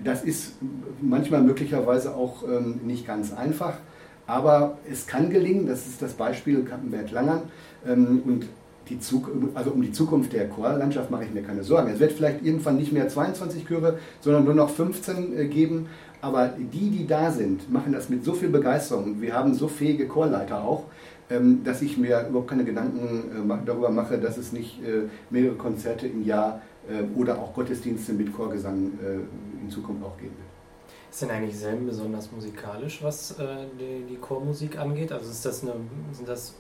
Das 0.05 0.25
ist 0.25 0.55
manchmal 1.01 1.43
möglicherweise 1.43 2.15
auch 2.15 2.45
ähm, 2.49 2.81
nicht 2.85 3.07
ganz 3.07 3.33
einfach, 3.33 3.75
aber 4.27 4.79
es 4.91 5.07
kann 5.07 5.31
gelingen. 5.31 5.67
Das 5.67 5.87
ist 5.87 6.01
das 6.01 6.15
Beispiel 6.15 6.65
Kappenberg-Langern. 6.65 7.43
Ähm, 7.87 8.23
und 8.25 8.47
die 8.89 8.99
Zug 8.99 9.31
also 9.55 9.71
um 9.71 9.83
die 9.83 9.93
Zukunft 9.93 10.33
der 10.33 10.49
Chorlandschaft 10.49 11.11
mache 11.11 11.25
ich 11.25 11.33
mir 11.33 11.43
keine 11.43 11.63
Sorgen. 11.63 11.91
Es 11.93 12.01
wird 12.01 12.13
vielleicht 12.13 12.45
irgendwann 12.45 12.77
nicht 12.77 12.93
mehr 12.93 13.09
22 13.09 13.67
Chöre, 13.67 13.99
sondern 14.21 14.45
nur 14.45 14.55
noch 14.55 14.71
15 14.71 15.37
äh, 15.37 15.47
geben. 15.47 15.87
Aber 16.21 16.49
die, 16.49 16.91
die 16.91 17.07
da 17.07 17.33
sind, 17.33 17.73
machen 17.73 17.93
das 17.93 18.09
mit 18.09 18.25
so 18.25 18.33
viel 18.33 18.49
Begeisterung. 18.49 19.21
Wir 19.21 19.35
haben 19.35 19.55
so 19.55 19.67
fähige 19.67 20.07
Chorleiter 20.07 20.63
auch, 20.63 20.85
ähm, 21.31 21.65
dass 21.65 21.83
ich 21.83 21.99
mir 21.99 22.27
überhaupt 22.29 22.49
keine 22.49 22.65
Gedanken 22.65 23.51
äh, 23.51 23.67
darüber 23.67 23.91
mache, 23.91 24.19
dass 24.19 24.37
es 24.37 24.53
nicht 24.53 24.83
äh, 24.83 25.09
mehrere 25.31 25.55
Konzerte 25.55 26.07
im 26.07 26.25
Jahr 26.25 26.63
oder 27.15 27.39
auch 27.39 27.55
Gottesdienste 27.55 28.13
mit 28.13 28.35
Chorgesang 28.35 28.91
in 29.63 29.71
Zukunft 29.71 30.03
auch 30.03 30.17
geben 30.17 30.33
wird. 30.33 31.13
Ist 31.13 31.23
denn 31.23 31.31
eigentlich 31.31 31.57
Selm 31.57 31.87
besonders 31.87 32.33
musikalisch, 32.33 33.01
was 33.05 33.37
die 33.79 34.17
Chormusik 34.17 34.77
angeht? 34.77 35.13
Also 35.13 35.31
ist 35.31 35.47
das 35.47 35.63
eine, 35.63 35.75
sind 36.11 36.29
das 36.29 36.57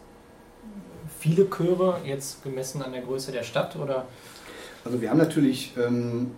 viele 1.18 1.48
Chöre 1.48 2.00
jetzt 2.04 2.42
gemessen 2.42 2.82
an 2.82 2.92
der 2.92 3.02
Größe 3.02 3.32
der 3.32 3.42
Stadt 3.42 3.76
oder? 3.76 4.06
Also 4.84 5.00
wir 5.00 5.10
haben 5.10 5.18
natürlich 5.18 5.74
ähm, 5.76 6.32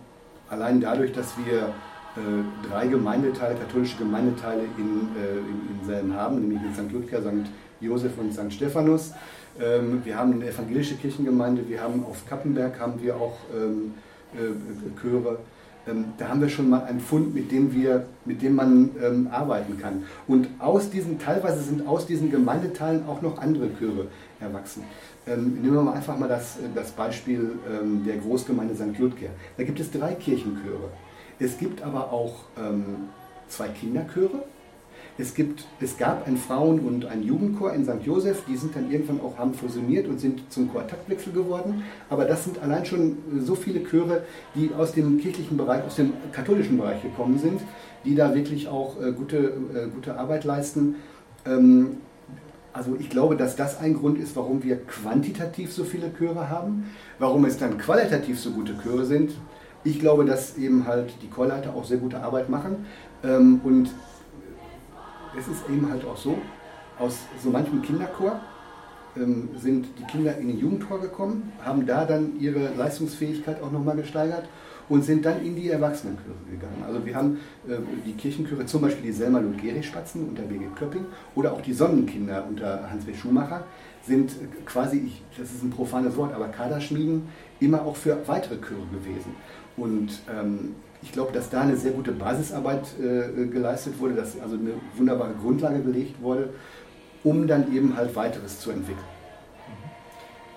allein 0.49 0.79
dadurch, 0.79 1.11
dass 1.11 1.33
wir 1.43 1.73
äh, 2.15 2.69
drei 2.69 2.87
Gemeindeteile, 2.87 3.55
katholische 3.55 3.97
Gemeindeteile 3.97 4.63
in, 4.77 5.09
äh, 5.15 5.37
in, 5.37 5.79
in 5.79 5.85
Selm 5.85 6.13
haben, 6.13 6.39
nämlich 6.39 6.61
in 6.61 6.73
St. 6.73 6.91
Ludger, 6.91 7.21
St. 7.21 7.49
Josef 7.81 8.17
und 8.17 8.33
St. 8.33 8.53
Stephanus. 8.53 9.13
Ähm, 9.59 10.01
wir 10.03 10.17
haben 10.17 10.33
eine 10.33 10.47
evangelische 10.47 10.95
Kirchengemeinde, 10.95 11.67
wir 11.67 11.81
haben 11.81 12.05
auf 12.05 12.27
Kappenberg 12.27 12.79
haben 12.79 13.01
wir 13.01 13.15
auch 13.15 13.37
ähm, 13.53 13.93
äh, 14.33 15.01
Chöre. 15.01 15.39
Ähm, 15.87 16.05
da 16.17 16.29
haben 16.29 16.41
wir 16.41 16.49
schon 16.49 16.69
mal 16.69 16.83
einen 16.83 16.99
Fund, 16.99 17.35
mit 17.35 17.51
dem, 17.51 17.73
wir, 17.73 18.05
mit 18.25 18.41
dem 18.41 18.55
man 18.55 18.91
ähm, 19.01 19.27
arbeiten 19.31 19.77
kann. 19.77 20.03
Und 20.27 20.47
aus 20.59 20.89
diesen, 20.89 21.19
teilweise 21.19 21.61
sind 21.61 21.87
aus 21.87 22.05
diesen 22.05 22.31
Gemeindeteilen 22.31 23.05
auch 23.07 23.21
noch 23.21 23.39
andere 23.39 23.69
Chöre 23.77 24.07
erwachsen. 24.39 24.83
Ähm, 25.27 25.61
nehmen 25.61 25.73
wir 25.73 25.81
mal 25.81 25.93
einfach 25.93 26.17
mal 26.17 26.29
das, 26.29 26.57
das 26.73 26.91
Beispiel 26.91 27.53
ähm, 27.69 28.03
der 28.05 28.17
Großgemeinde 28.17 28.75
St. 28.75 28.97
Ludger. 28.99 29.29
Da 29.57 29.63
gibt 29.63 29.79
es 29.79 29.91
drei 29.91 30.13
Kirchenchöre. 30.13 30.89
Es 31.39 31.57
gibt 31.57 31.81
aber 31.81 32.11
auch 32.11 32.45
ähm, 32.57 33.09
zwei 33.47 33.67
Kinderchöre. 33.67 34.43
Es, 35.17 35.33
gibt, 35.33 35.65
es 35.79 35.97
gab 35.97 36.27
ein 36.27 36.35
Frauen- 36.35 36.79
und 36.79 37.05
ein 37.05 37.23
Jugendchor 37.23 37.73
in 37.73 37.85
St. 37.85 38.03
Josef, 38.03 38.43
die 38.47 38.57
sind 38.57 38.75
dann 38.75 38.91
irgendwann 38.91 39.21
auch 39.21 39.37
haben 39.37 39.53
fusioniert 39.53 40.07
und 40.07 40.19
sind 40.19 40.51
zum 40.51 40.71
Chortaktwechsel 40.71 41.31
geworden. 41.31 41.83
Aber 42.09 42.25
das 42.25 42.43
sind 42.43 42.61
allein 42.61 42.85
schon 42.85 43.17
so 43.39 43.55
viele 43.55 43.83
Chöre, 43.83 44.23
die 44.55 44.71
aus 44.77 44.91
dem 44.91 45.17
kirchlichen 45.19 45.55
Bereich, 45.55 45.85
aus 45.85 45.95
dem 45.95 46.13
katholischen 46.33 46.77
Bereich 46.77 47.01
gekommen 47.01 47.39
sind, 47.39 47.61
die 48.03 48.13
da 48.13 48.35
wirklich 48.35 48.67
auch 48.67 49.01
äh, 49.01 49.13
gute, 49.13 49.37
äh, 49.37 49.87
gute 49.93 50.19
Arbeit 50.19 50.43
leisten. 50.43 50.95
Ähm, 51.45 51.97
also 52.73 52.97
ich 52.99 53.09
glaube, 53.09 53.37
dass 53.37 53.55
das 53.55 53.79
ein 53.79 53.93
Grund 53.93 54.19
ist, 54.19 54.35
warum 54.35 54.63
wir 54.63 54.75
quantitativ 54.75 55.71
so 55.71 55.85
viele 55.85 56.11
Chöre 56.13 56.49
haben. 56.49 56.91
Warum 57.19 57.45
es 57.45 57.57
dann 57.57 57.77
qualitativ 57.77 58.37
so 58.37 58.51
gute 58.51 58.77
Chöre 58.83 59.05
sind, 59.05 59.31
ich 59.85 59.99
glaube, 59.99 60.25
dass 60.25 60.57
eben 60.57 60.85
halt 60.85 61.13
die 61.21 61.29
Chorleiter 61.29 61.73
auch 61.73 61.85
sehr 61.85 61.97
gute 61.97 62.19
Arbeit 62.19 62.49
machen. 62.49 62.85
Ähm, 63.23 63.61
und 63.63 63.91
es 65.37 65.47
ist 65.47 65.69
eben 65.69 65.89
halt 65.89 66.05
auch 66.05 66.17
so, 66.17 66.37
aus 66.99 67.19
so 67.43 67.49
manchem 67.49 67.81
Kinderchor 67.81 68.39
ähm, 69.17 69.49
sind 69.57 69.87
die 69.99 70.03
Kinder 70.03 70.37
in 70.37 70.47
den 70.47 70.59
Jugendchor 70.59 70.99
gekommen, 71.01 71.51
haben 71.63 71.85
da 71.85 72.05
dann 72.05 72.39
ihre 72.39 72.73
Leistungsfähigkeit 72.75 73.61
auch 73.61 73.71
nochmal 73.71 73.95
gesteigert 73.95 74.47
und 74.87 75.03
sind 75.03 75.25
dann 75.25 75.43
in 75.43 75.55
die 75.55 75.69
Erwachsenenchöre 75.69 76.35
gegangen. 76.49 76.83
Also 76.85 77.05
wir 77.05 77.15
haben 77.15 77.39
äh, 77.67 77.77
die 78.05 78.13
Kirchenchöre, 78.13 78.65
zum 78.65 78.81
Beispiel 78.81 79.05
die 79.05 79.11
Selma 79.11 79.39
Ludgeri-Spatzen 79.39 80.27
unter 80.27 80.43
Birgit 80.43 80.75
Köpping 80.75 81.05
oder 81.33 81.53
auch 81.53 81.61
die 81.61 81.73
Sonnenkinder 81.73 82.45
unter 82.47 82.89
Hans 82.89 83.07
W. 83.07 83.13
Schumacher, 83.13 83.63
sind 84.05 84.31
quasi, 84.65 85.11
das 85.37 85.51
ist 85.51 85.63
ein 85.63 85.71
profanes 85.71 86.15
Wort, 86.15 86.33
aber 86.33 86.47
Kaderschmieden 86.49 87.27
immer 87.59 87.81
auch 87.83 87.95
für 87.95 88.17
weitere 88.27 88.57
Chöre 88.57 88.85
gewesen. 88.93 89.35
Und 89.77 90.19
ähm, 90.29 90.75
ich 91.05 91.11
glaube, 91.11 91.31
dass 91.31 91.51
da 91.51 91.61
eine 91.61 91.77
sehr 91.77 91.91
gute 91.91 92.11
Basisarbeit 92.11 92.87
äh, 92.99 93.45
geleistet 93.45 93.99
wurde, 93.99 94.15
dass 94.15 94.39
also 94.41 94.55
eine 94.55 94.71
wunderbare 94.95 95.33
Grundlage 95.39 95.81
gelegt 95.81 96.19
wurde, 96.21 96.49
um 97.23 97.47
dann 97.47 97.71
eben 97.73 97.95
halt 97.95 98.15
weiteres 98.15 98.59
zu 98.59 98.71
entwickeln. 98.71 99.05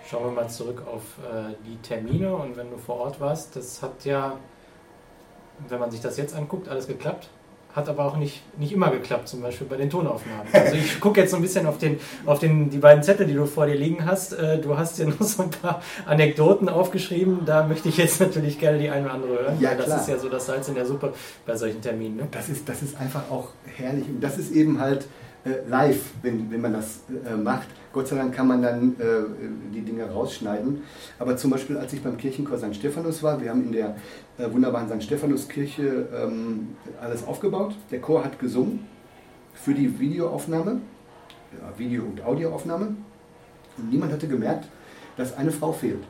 Schauen 0.08 0.24
wir 0.24 0.42
mal 0.42 0.48
zurück 0.48 0.82
auf 0.86 1.02
äh, 1.18 1.52
die 1.66 1.76
Termine 1.86 2.34
und 2.34 2.56
wenn 2.56 2.70
du 2.70 2.78
vor 2.78 2.96
Ort 2.96 3.20
warst, 3.20 3.56
das 3.56 3.82
hat 3.82 4.06
ja, 4.06 4.38
wenn 5.68 5.78
man 5.78 5.90
sich 5.90 6.00
das 6.00 6.16
jetzt 6.16 6.34
anguckt, 6.34 6.66
alles 6.66 6.86
geklappt. 6.86 7.28
Hat 7.78 7.88
aber 7.88 8.06
auch 8.06 8.16
nicht, 8.16 8.42
nicht 8.58 8.72
immer 8.72 8.90
geklappt, 8.90 9.28
zum 9.28 9.40
Beispiel 9.40 9.68
bei 9.68 9.76
den 9.76 9.88
Tonaufnahmen. 9.88 10.48
Also 10.52 10.74
ich 10.74 10.98
gucke 10.98 11.20
jetzt 11.20 11.30
so 11.30 11.36
ein 11.36 11.42
bisschen 11.42 11.64
auf, 11.64 11.78
den, 11.78 12.00
auf 12.26 12.40
den, 12.40 12.70
die 12.70 12.78
beiden 12.78 13.04
Zettel, 13.04 13.24
die 13.24 13.34
du 13.34 13.46
vor 13.46 13.66
dir 13.66 13.76
liegen 13.76 14.04
hast. 14.04 14.32
Äh, 14.32 14.58
du 14.58 14.76
hast 14.76 14.98
ja 14.98 15.06
noch 15.08 15.22
so 15.22 15.44
ein 15.44 15.50
paar 15.50 15.80
Anekdoten 16.04 16.68
aufgeschrieben. 16.68 17.44
Da 17.46 17.64
möchte 17.68 17.88
ich 17.88 17.96
jetzt 17.96 18.20
natürlich 18.20 18.58
gerne 18.58 18.78
die 18.78 18.90
eine 18.90 19.04
oder 19.04 19.14
andere 19.14 19.32
hören. 19.42 19.60
Ja, 19.60 19.76
das 19.76 20.00
ist 20.00 20.08
ja 20.08 20.18
so 20.18 20.28
das 20.28 20.46
Salz 20.46 20.66
in 20.66 20.74
der 20.74 20.86
Suppe 20.86 21.12
bei 21.46 21.54
solchen 21.54 21.80
Terminen. 21.80 22.16
Ne? 22.16 22.26
Das, 22.32 22.48
ist, 22.48 22.68
das 22.68 22.82
ist 22.82 22.98
einfach 22.98 23.30
auch 23.30 23.50
herrlich. 23.76 24.08
Und 24.08 24.20
das 24.20 24.38
ist 24.38 24.50
eben 24.50 24.80
halt 24.80 25.06
äh, 25.44 25.68
live, 25.68 26.00
wenn, 26.22 26.50
wenn 26.50 26.60
man 26.60 26.72
das 26.72 27.02
äh, 27.24 27.36
macht. 27.36 27.68
Gott 27.98 28.06
sei 28.06 28.14
Dank 28.14 28.32
kann 28.32 28.46
man 28.46 28.62
dann 28.62 28.94
äh, 29.00 29.74
die 29.74 29.80
Dinge 29.80 30.08
rausschneiden. 30.08 30.82
Aber 31.18 31.36
zum 31.36 31.50
Beispiel, 31.50 31.76
als 31.76 31.92
ich 31.92 32.00
beim 32.00 32.16
Kirchenchor 32.16 32.56
St. 32.56 32.76
Stephanus 32.76 33.24
war, 33.24 33.42
wir 33.42 33.50
haben 33.50 33.64
in 33.64 33.72
der 33.72 33.96
äh, 34.38 34.52
wunderbaren 34.52 34.88
St. 34.88 35.02
Stephanus-Kirche 35.02 36.06
ähm, 36.14 36.76
alles 37.00 37.26
aufgebaut. 37.26 37.74
Der 37.90 38.00
Chor 38.00 38.24
hat 38.24 38.38
gesungen 38.38 38.86
für 39.52 39.74
die 39.74 39.98
Videoaufnahme, 39.98 40.80
ja, 41.60 41.76
Video- 41.76 42.04
und 42.04 42.24
Audioaufnahme. 42.24 42.94
Und 43.78 43.90
niemand 43.90 44.12
hatte 44.12 44.28
gemerkt, 44.28 44.68
dass 45.16 45.36
eine 45.36 45.50
Frau 45.50 45.72
fehlt. 45.72 46.04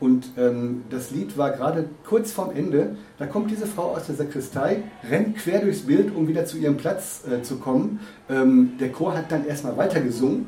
Und 0.00 0.30
ähm, 0.38 0.84
das 0.88 1.10
Lied 1.10 1.36
war 1.36 1.50
gerade 1.50 1.90
kurz 2.08 2.32
vorm 2.32 2.56
Ende. 2.56 2.96
Da 3.18 3.26
kommt 3.26 3.50
diese 3.50 3.66
Frau 3.66 3.94
aus 3.94 4.06
der 4.06 4.14
Sakristei, 4.14 4.82
rennt 5.10 5.36
quer 5.36 5.60
durchs 5.60 5.82
Bild, 5.82 6.16
um 6.16 6.26
wieder 6.26 6.46
zu 6.46 6.56
ihrem 6.56 6.78
Platz 6.78 7.22
äh, 7.30 7.42
zu 7.42 7.56
kommen. 7.56 8.00
Ähm, 8.30 8.78
der 8.80 8.90
Chor 8.92 9.14
hat 9.14 9.30
dann 9.30 9.44
erstmal 9.44 9.76
weitergesungen 9.76 10.46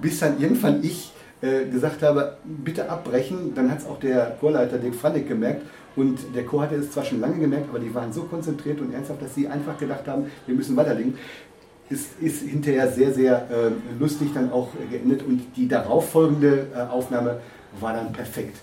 bis 0.00 0.20
dann 0.20 0.40
irgendwann 0.40 0.82
ich 0.82 1.12
äh, 1.42 1.66
gesagt 1.66 2.02
habe, 2.02 2.36
bitte 2.44 2.90
abbrechen. 2.90 3.54
Dann 3.54 3.70
hat 3.70 3.78
es 3.78 3.86
auch 3.86 3.98
der 3.98 4.36
Chorleiter 4.40 4.78
Dick 4.78 4.94
Frannig 4.94 5.26
gemerkt. 5.26 5.62
Und 5.96 6.18
der 6.34 6.44
Chor 6.44 6.62
hatte 6.62 6.76
es 6.76 6.92
zwar 6.92 7.04
schon 7.04 7.20
lange 7.20 7.38
gemerkt, 7.38 7.68
aber 7.70 7.78
die 7.78 7.92
waren 7.94 8.12
so 8.12 8.22
konzentriert 8.22 8.80
und 8.80 8.92
ernsthaft, 8.92 9.22
dass 9.22 9.34
sie 9.34 9.48
einfach 9.48 9.76
gedacht 9.78 10.06
haben, 10.06 10.26
wir 10.46 10.54
müssen 10.54 10.76
weiterlegen. 10.76 11.14
Es 11.90 12.10
ist 12.20 12.42
hinterher 12.42 12.90
sehr, 12.92 13.12
sehr 13.12 13.48
äh, 13.50 13.70
lustig 13.98 14.28
dann 14.32 14.52
auch 14.52 14.68
geendet 14.90 15.24
und 15.26 15.42
die 15.56 15.66
darauffolgende 15.66 16.68
äh, 16.74 16.80
Aufnahme 16.82 17.40
war 17.80 17.92
dann 17.92 18.12
perfekt. 18.12 18.58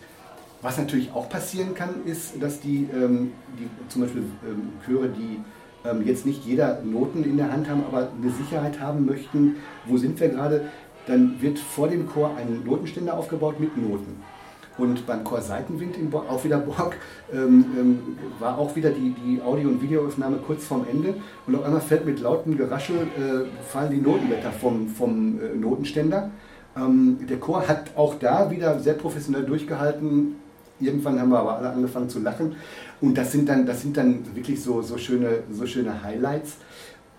Was 0.62 0.78
natürlich 0.78 1.12
auch 1.12 1.30
passieren 1.30 1.74
kann, 1.76 2.06
ist, 2.06 2.42
dass 2.42 2.62
die, 2.62 2.88
ähm, 2.94 3.32
die 3.60 3.68
zum 3.90 4.04
Beispiel 4.04 4.24
ähm, 4.50 4.70
Chöre, 4.86 5.10
die 5.10 5.40
ähm, 5.86 6.06
jetzt 6.06 6.26
nicht 6.26 6.46
jeder 6.46 6.82
Noten 6.82 7.24
in 7.24 7.38
der 7.38 7.52
Hand 7.52 7.70
haben, 7.70 7.84
aber 7.86 8.10
eine 8.22 8.32
Sicherheit 8.32 8.80
haben 8.80 9.06
möchten, 9.06 9.58
wo 9.86 9.98
sind 9.98 10.20
wir 10.20 10.30
gerade, 10.30 10.62
dann 11.08 11.42
wird 11.42 11.58
vor 11.58 11.88
dem 11.88 12.08
Chor 12.08 12.32
ein 12.38 12.64
Notenständer 12.64 13.18
aufgebaut 13.18 13.60
mit 13.60 13.76
Noten. 13.78 14.22
Und 14.78 15.08
beim 15.08 15.24
Chor 15.24 15.42
Seitenwind 15.42 15.98
in 15.98 16.10
Borg, 16.10 16.30
auch 16.30 16.44
wieder 16.44 16.60
Borg, 16.60 16.96
ähm, 17.34 17.66
ähm, 17.78 18.00
war 18.40 18.58
auch 18.58 18.76
wieder 18.76 18.92
die, 18.92 19.16
die 19.26 19.42
Audio- 19.42 19.70
und 19.70 19.82
Videoaufnahme 19.82 20.38
kurz 20.38 20.66
vorm 20.66 20.86
Ende. 20.90 21.16
Und 21.48 21.56
auf 21.56 21.64
einmal 21.64 21.82
fällt 21.82 22.06
mit 22.06 22.20
lautem 22.20 22.58
Geraschel, 22.58 23.08
äh, 23.18 23.66
fallen 23.68 23.92
die 23.92 24.02
Notenblätter 24.02 24.52
vom, 24.52 24.88
vom 24.88 25.40
äh, 25.42 25.56
Notenständer. 25.56 26.30
Ähm, 26.76 27.18
der 27.28 27.40
Chor 27.40 27.68
hat 27.68 27.92
auch 27.96 28.16
da 28.20 28.52
wieder 28.52 28.80
sehr 28.80 28.94
professionell 28.94 29.44
durchgehalten. 29.44 30.36
Irgendwann 30.80 31.20
haben 31.20 31.30
wir 31.30 31.40
aber 31.40 31.58
alle 31.58 31.70
angefangen 31.72 32.08
zu 32.08 32.20
lachen. 32.20 32.56
Und 33.02 33.18
das 33.18 33.32
sind 33.32 33.50
dann, 33.50 33.66
das 33.66 33.82
sind 33.82 33.98
dann 33.98 34.24
wirklich 34.36 34.62
so, 34.62 34.84
so, 34.84 34.98
schöne, 34.98 35.40
so 35.52 35.66
schöne 35.66 36.04
Highlights. 36.04 36.58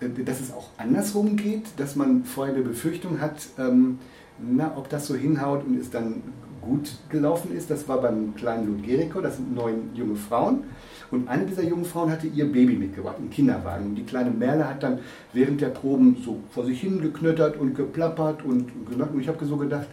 Äh, 0.00 0.24
dass 0.24 0.40
es 0.40 0.52
auch 0.52 0.70
andersrum 0.76 1.36
geht, 1.36 1.64
dass 1.76 1.96
man 1.96 2.24
vorher 2.24 2.54
eine 2.54 2.64
Befürchtung 2.64 3.20
hat, 3.20 3.36
ähm, 3.58 3.98
na, 4.38 4.72
ob 4.76 4.88
das 4.88 5.06
so 5.06 5.14
hinhaut 5.14 5.64
und 5.66 5.80
es 5.80 5.90
dann 5.90 6.22
gut 6.60 6.90
gelaufen 7.08 7.56
ist. 7.56 7.70
Das 7.70 7.88
war 7.88 8.00
beim 8.00 8.34
kleinen 8.34 8.66
Lud 8.66 8.84
Gerico, 8.84 9.20
das 9.20 9.36
sind 9.36 9.54
neun 9.54 9.90
junge 9.94 10.16
Frauen. 10.16 10.64
Und 11.10 11.28
eine 11.28 11.46
dieser 11.46 11.62
jungen 11.62 11.84
Frauen 11.84 12.10
hatte 12.10 12.26
ihr 12.26 12.52
Baby 12.52 12.76
mitgebracht, 12.76 13.16
einen 13.18 13.30
Kinderwagen. 13.30 13.86
Und 13.86 13.94
die 13.94 14.04
kleine 14.04 14.30
Merle 14.30 14.68
hat 14.68 14.82
dann 14.82 14.98
während 15.32 15.60
der 15.60 15.68
Proben 15.68 16.18
so 16.22 16.40
vor 16.50 16.64
sich 16.64 16.80
hin 16.80 17.00
geknöttert 17.00 17.56
und 17.56 17.74
geplappert 17.74 18.44
und, 18.44 18.70
und 18.86 19.20
ich 19.20 19.28
habe 19.28 19.44
so 19.44 19.56
gedacht, 19.56 19.88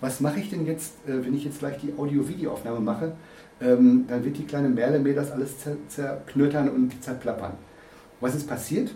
was 0.00 0.20
mache 0.20 0.40
ich 0.40 0.50
denn 0.50 0.66
jetzt, 0.66 0.94
äh, 1.06 1.24
wenn 1.24 1.34
ich 1.34 1.44
jetzt 1.44 1.60
gleich 1.60 1.78
die 1.78 1.92
Audio-Videoaufnahme 1.96 2.80
mache? 2.80 3.12
Ähm, 3.60 4.04
dann 4.08 4.24
wird 4.24 4.38
die 4.38 4.44
kleine 4.44 4.68
Merle 4.68 5.00
mir 5.00 5.14
das 5.14 5.32
alles 5.32 5.56
zerknöttern 5.88 6.68
und 6.68 7.02
zerplappern. 7.02 7.52
Was 8.20 8.34
ist 8.34 8.46
passiert? 8.46 8.92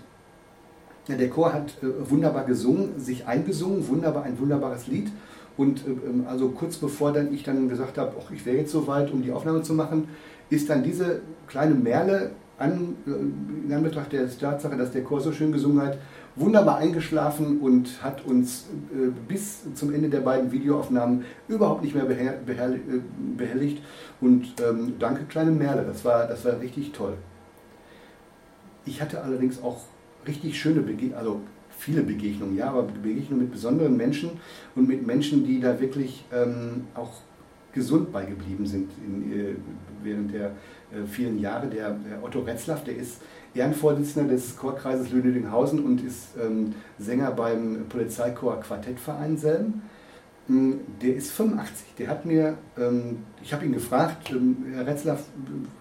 Der 1.09 1.31
Chor 1.31 1.53
hat 1.53 1.79
äh, 1.83 2.11
wunderbar 2.11 2.45
gesungen, 2.45 2.99
sich 2.99 3.27
eingesungen, 3.27 3.89
wunderbar, 3.89 4.23
ein 4.23 4.39
wunderbares 4.39 4.87
Lied. 4.87 5.11
Und 5.57 5.87
äh, 5.87 5.91
ähm, 5.91 6.25
also 6.29 6.51
kurz 6.51 6.77
bevor 6.77 7.13
dann 7.13 7.33
ich 7.35 7.43
dann 7.43 7.69
gesagt 7.69 7.99
habe, 7.99 8.15
ich 8.33 8.47
wäre 8.47 8.59
jetzt 8.59 8.73
soweit, 8.73 9.13
um 9.13 9.23
die 9.23 9.33
Aufnahme 9.33 9.63
zu 9.63 9.75
machen, 9.75 10.09
ist 10.49 10.71
dann 10.71 10.83
diese 10.83 11.23
kleine 11.49 11.75
Merle 11.75 12.31
an, 12.59 12.97
äh, 13.07 13.67
in 13.67 13.73
Anbetracht 13.73 14.13
der 14.13 14.29
Tatsache, 14.31 14.77
dass 14.77 14.93
der 14.93 15.03
Chor 15.03 15.21
so 15.21 15.33
schön 15.33 15.51
gesungen 15.51 15.83
hat, 15.83 15.99
wunderbar 16.37 16.79
eingeschlafen 16.79 17.61
und 17.61 18.03
hat 18.03 18.25
uns 18.25 18.67
äh, 18.93 19.11
bis 19.29 19.75
zum 19.75 19.93
Ende 19.93 20.09
der 20.09 20.21
beiden 20.21 20.53
Videoaufnahmen 20.53 21.25
überhaupt 21.49 21.83
nicht 21.83 21.95
mehr 21.95 22.05
beher 22.05 22.35
beher 22.47 22.75
behelligt. 23.37 23.83
Und 24.21 24.55
ähm, 24.67 24.95
danke, 24.99 25.25
kleine 25.25 25.51
Merle, 25.51 25.85
das 25.85 26.05
war, 26.05 26.27
das 26.27 26.45
war 26.45 26.61
richtig 26.61 26.93
toll. 26.93 27.15
Ich 28.85 29.03
hatte 29.03 29.23
allerdings 29.23 29.63
auch 29.63 29.81
richtig 30.27 30.59
schöne 30.59 30.81
Begegnungen, 30.81 31.19
also 31.19 31.41
viele 31.79 32.03
Begegnungen, 32.03 32.57
ja, 32.57 32.69
aber 32.69 32.83
Begegnungen 32.85 33.45
mit 33.45 33.53
besonderen 33.53 33.97
Menschen 33.97 34.31
und 34.75 34.89
mit 34.89 35.07
Menschen, 35.07 35.45
die 35.45 35.61
da 35.61 35.81
wirklich 35.81 36.25
ähm, 36.33 36.85
auch 36.95 37.13
gesund 37.73 38.13
beigeblieben 38.13 38.67
sind 38.67 38.91
in, 39.05 39.33
äh, 39.33 39.55
während 40.03 40.33
der 40.33 40.47
äh, 40.47 41.07
vielen 41.07 41.41
Jahre. 41.41 41.67
Der, 41.69 41.91
der, 41.91 42.23
Otto 42.23 42.41
Retzlaff, 42.41 42.85
der 42.85 42.97
ist 42.97 43.23
Ehrenvorsitzender 43.55 44.33
des 44.33 44.57
Chorkreises 44.57 45.11
Lünelinghausen 45.11 45.85
und 45.85 46.05
ist 46.05 46.29
ähm, 46.41 46.75
Sänger 46.99 47.31
beim 47.33 47.87
Polizeichor 47.89 48.61
Quartettverein 48.61 49.37
Selm. 49.37 49.83
Der 51.01 51.17
ist 51.17 51.31
85. 51.33 51.95
Der 51.99 52.09
hat 52.09 52.25
mir, 52.25 52.57
ähm, 52.79 53.19
ich 53.43 53.53
habe 53.53 53.65
ihn 53.65 53.73
gefragt, 53.73 54.31
ähm, 54.31 54.57
Herr 54.73 54.87
Retzlaff, 54.87 55.25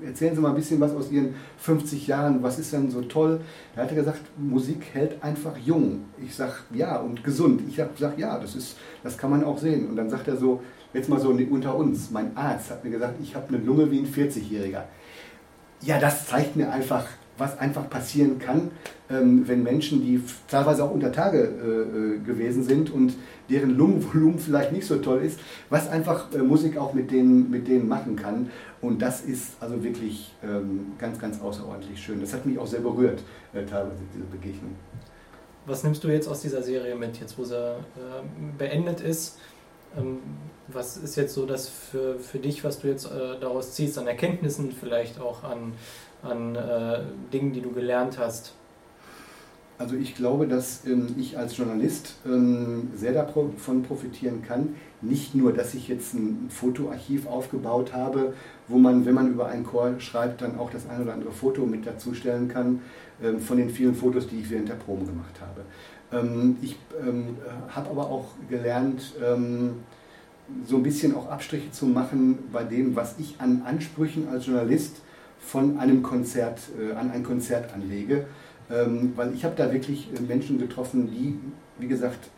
erzählen 0.03 0.35
Sie 0.35 0.41
mal 0.41 0.49
ein 0.49 0.55
bisschen 0.55 0.79
was 0.79 0.93
aus 0.93 1.11
Ihren 1.11 1.35
50 1.57 2.07
Jahren, 2.07 2.43
was 2.43 2.59
ist 2.59 2.73
denn 2.73 2.89
so 2.89 3.01
toll? 3.01 3.41
Da 3.75 3.83
hat 3.83 3.89
er 3.89 3.95
gesagt, 3.95 4.21
Musik 4.37 4.83
hält 4.93 5.23
einfach 5.23 5.57
jung. 5.57 6.05
Ich 6.23 6.35
sage, 6.35 6.53
ja, 6.73 6.97
und 6.97 7.23
gesund. 7.23 7.61
Ich 7.69 7.75
sage, 7.75 8.13
ja, 8.17 8.39
das, 8.39 8.55
ist, 8.55 8.77
das 9.03 9.17
kann 9.17 9.29
man 9.29 9.43
auch 9.43 9.57
sehen. 9.57 9.89
Und 9.89 9.95
dann 9.95 10.09
sagt 10.09 10.27
er 10.27 10.37
so, 10.37 10.61
jetzt 10.93 11.09
mal 11.09 11.19
so 11.19 11.29
unter 11.29 11.75
uns, 11.75 12.11
mein 12.11 12.35
Arzt 12.35 12.71
hat 12.71 12.83
mir 12.83 12.91
gesagt, 12.91 13.15
ich 13.21 13.35
habe 13.35 13.47
eine 13.49 13.63
Lunge 13.63 13.89
wie 13.91 13.99
ein 13.99 14.07
40-Jähriger. 14.07 14.83
Ja, 15.81 15.99
das 15.99 16.27
zeigt 16.27 16.55
mir 16.55 16.71
einfach, 16.71 17.05
was 17.37 17.57
einfach 17.57 17.89
passieren 17.89 18.39
kann, 18.39 18.71
ähm, 19.09 19.47
wenn 19.47 19.63
Menschen, 19.63 20.01
die 20.01 20.21
teilweise 20.47 20.83
auch 20.83 20.91
unter 20.91 21.11
Tage 21.11 21.39
äh, 21.39 22.15
äh, 22.15 22.19
gewesen 22.19 22.63
sind 22.63 22.89
und 22.91 23.13
deren 23.49 23.75
Lungenvolumen 23.77 24.39
vielleicht 24.39 24.71
nicht 24.71 24.85
so 24.85 24.97
toll 24.97 25.21
ist, 25.21 25.39
was 25.69 25.89
einfach 25.89 26.33
äh, 26.33 26.37
Musik 26.37 26.77
auch 26.77 26.93
mit 26.93 27.11
denen, 27.11 27.49
mit 27.49 27.67
denen 27.67 27.87
machen 27.87 28.15
kann. 28.15 28.49
Und 28.81 29.01
das 29.01 29.21
ist 29.21 29.53
also 29.59 29.83
wirklich 29.83 30.33
ähm, 30.43 30.93
ganz, 30.97 31.19
ganz 31.19 31.41
außerordentlich 31.41 32.01
schön. 32.01 32.21
Das 32.21 32.33
hat 32.33 32.45
mich 32.45 32.57
auch 32.57 32.67
sehr 32.67 32.79
berührt, 32.79 33.21
teilweise 33.53 34.01
diese 34.13 34.25
Begegnung. 34.25 34.75
Was 35.65 35.83
nimmst 35.83 36.03
du 36.03 36.07
jetzt 36.07 36.27
aus 36.27 36.41
dieser 36.41 36.63
Serie 36.63 36.95
mit, 36.95 37.19
jetzt 37.19 37.37
wo 37.37 37.43
sie 37.43 37.75
beendet 38.57 39.01
ist? 39.01 39.37
Ähm, 39.95 40.19
was 40.67 40.97
ist 40.97 41.17
jetzt 41.17 41.33
so 41.33 41.45
das 41.45 41.67
für, 41.67 42.17
für 42.17 42.39
dich, 42.39 42.63
was 42.63 42.79
du 42.79 42.87
jetzt 42.87 43.07
daraus 43.41 43.73
ziehst, 43.73 43.97
an 43.99 44.07
Erkenntnissen, 44.07 44.71
vielleicht 44.71 45.19
auch 45.19 45.43
an, 45.43 45.73
an 46.23 46.55
äh, 46.55 46.99
Dingen, 47.31 47.53
die 47.53 47.61
du 47.61 47.71
gelernt 47.71 48.17
hast? 48.17 48.53
Also 49.81 49.95
ich 49.95 50.13
glaube, 50.13 50.47
dass 50.47 50.85
ähm, 50.85 51.07
ich 51.17 51.39
als 51.39 51.57
Journalist 51.57 52.15
ähm, 52.25 52.91
sehr 52.95 53.13
davon 53.13 53.81
profitieren 53.81 54.43
kann. 54.43 54.75
Nicht 55.01 55.33
nur, 55.33 55.53
dass 55.53 55.73
ich 55.73 55.87
jetzt 55.87 56.13
ein 56.13 56.49
Fotoarchiv 56.51 57.25
aufgebaut 57.25 57.91
habe, 57.91 58.33
wo 58.67 58.77
man, 58.77 59.07
wenn 59.07 59.15
man 59.15 59.31
über 59.31 59.47
einen 59.47 59.65
Chor 59.65 59.99
schreibt, 59.99 60.41
dann 60.41 60.59
auch 60.59 60.69
das 60.69 60.87
ein 60.87 61.01
oder 61.01 61.13
andere 61.13 61.31
Foto 61.31 61.65
mit 61.65 61.87
dazustellen 61.87 62.47
kann 62.47 62.81
ähm, 63.23 63.39
von 63.39 63.57
den 63.57 63.71
vielen 63.71 63.95
Fotos, 63.95 64.27
die 64.27 64.41
ich 64.41 64.51
während 64.51 64.69
der 64.69 64.75
Proben 64.75 65.07
gemacht 65.07 65.41
habe. 65.41 65.61
Ähm, 66.11 66.57
ich 66.61 66.75
ähm, 67.03 67.37
habe 67.69 67.89
aber 67.89 68.05
auch 68.05 68.27
gelernt, 68.49 69.15
ähm, 69.23 69.77
so 70.63 70.75
ein 70.75 70.83
bisschen 70.83 71.15
auch 71.15 71.27
Abstriche 71.29 71.71
zu 71.71 71.87
machen 71.87 72.37
bei 72.51 72.63
dem, 72.63 72.95
was 72.95 73.15
ich 73.17 73.35
an 73.39 73.63
Ansprüchen 73.65 74.27
als 74.27 74.45
Journalist 74.45 74.97
von 75.41 75.77
einem 75.79 76.01
Konzert, 76.03 76.61
äh, 76.79 76.93
an 76.95 77.11
ein 77.11 77.23
Konzert 77.23 77.73
anlege. 77.73 78.25
weil 79.17 79.33
ich 79.33 79.43
habe 79.43 79.55
da 79.57 79.73
wirklich 79.73 80.09
äh, 80.15 80.21
Menschen 80.21 80.57
getroffen, 80.57 81.09
die, 81.11 81.37
wie 81.77 81.87
gesagt, 81.87 82.29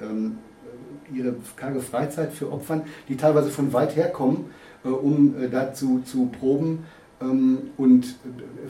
ihre 1.13 1.35
karge 1.55 1.79
Freizeit 1.79 2.33
für 2.33 2.51
opfern, 2.51 2.81
die 3.07 3.17
teilweise 3.17 3.51
von 3.51 3.71
weit 3.71 3.95
her 3.95 4.09
kommen, 4.09 4.49
äh, 4.83 4.87
um 4.87 5.35
dazu 5.51 6.01
zu 6.03 6.31
proben. 6.39 6.85
und 7.77 8.15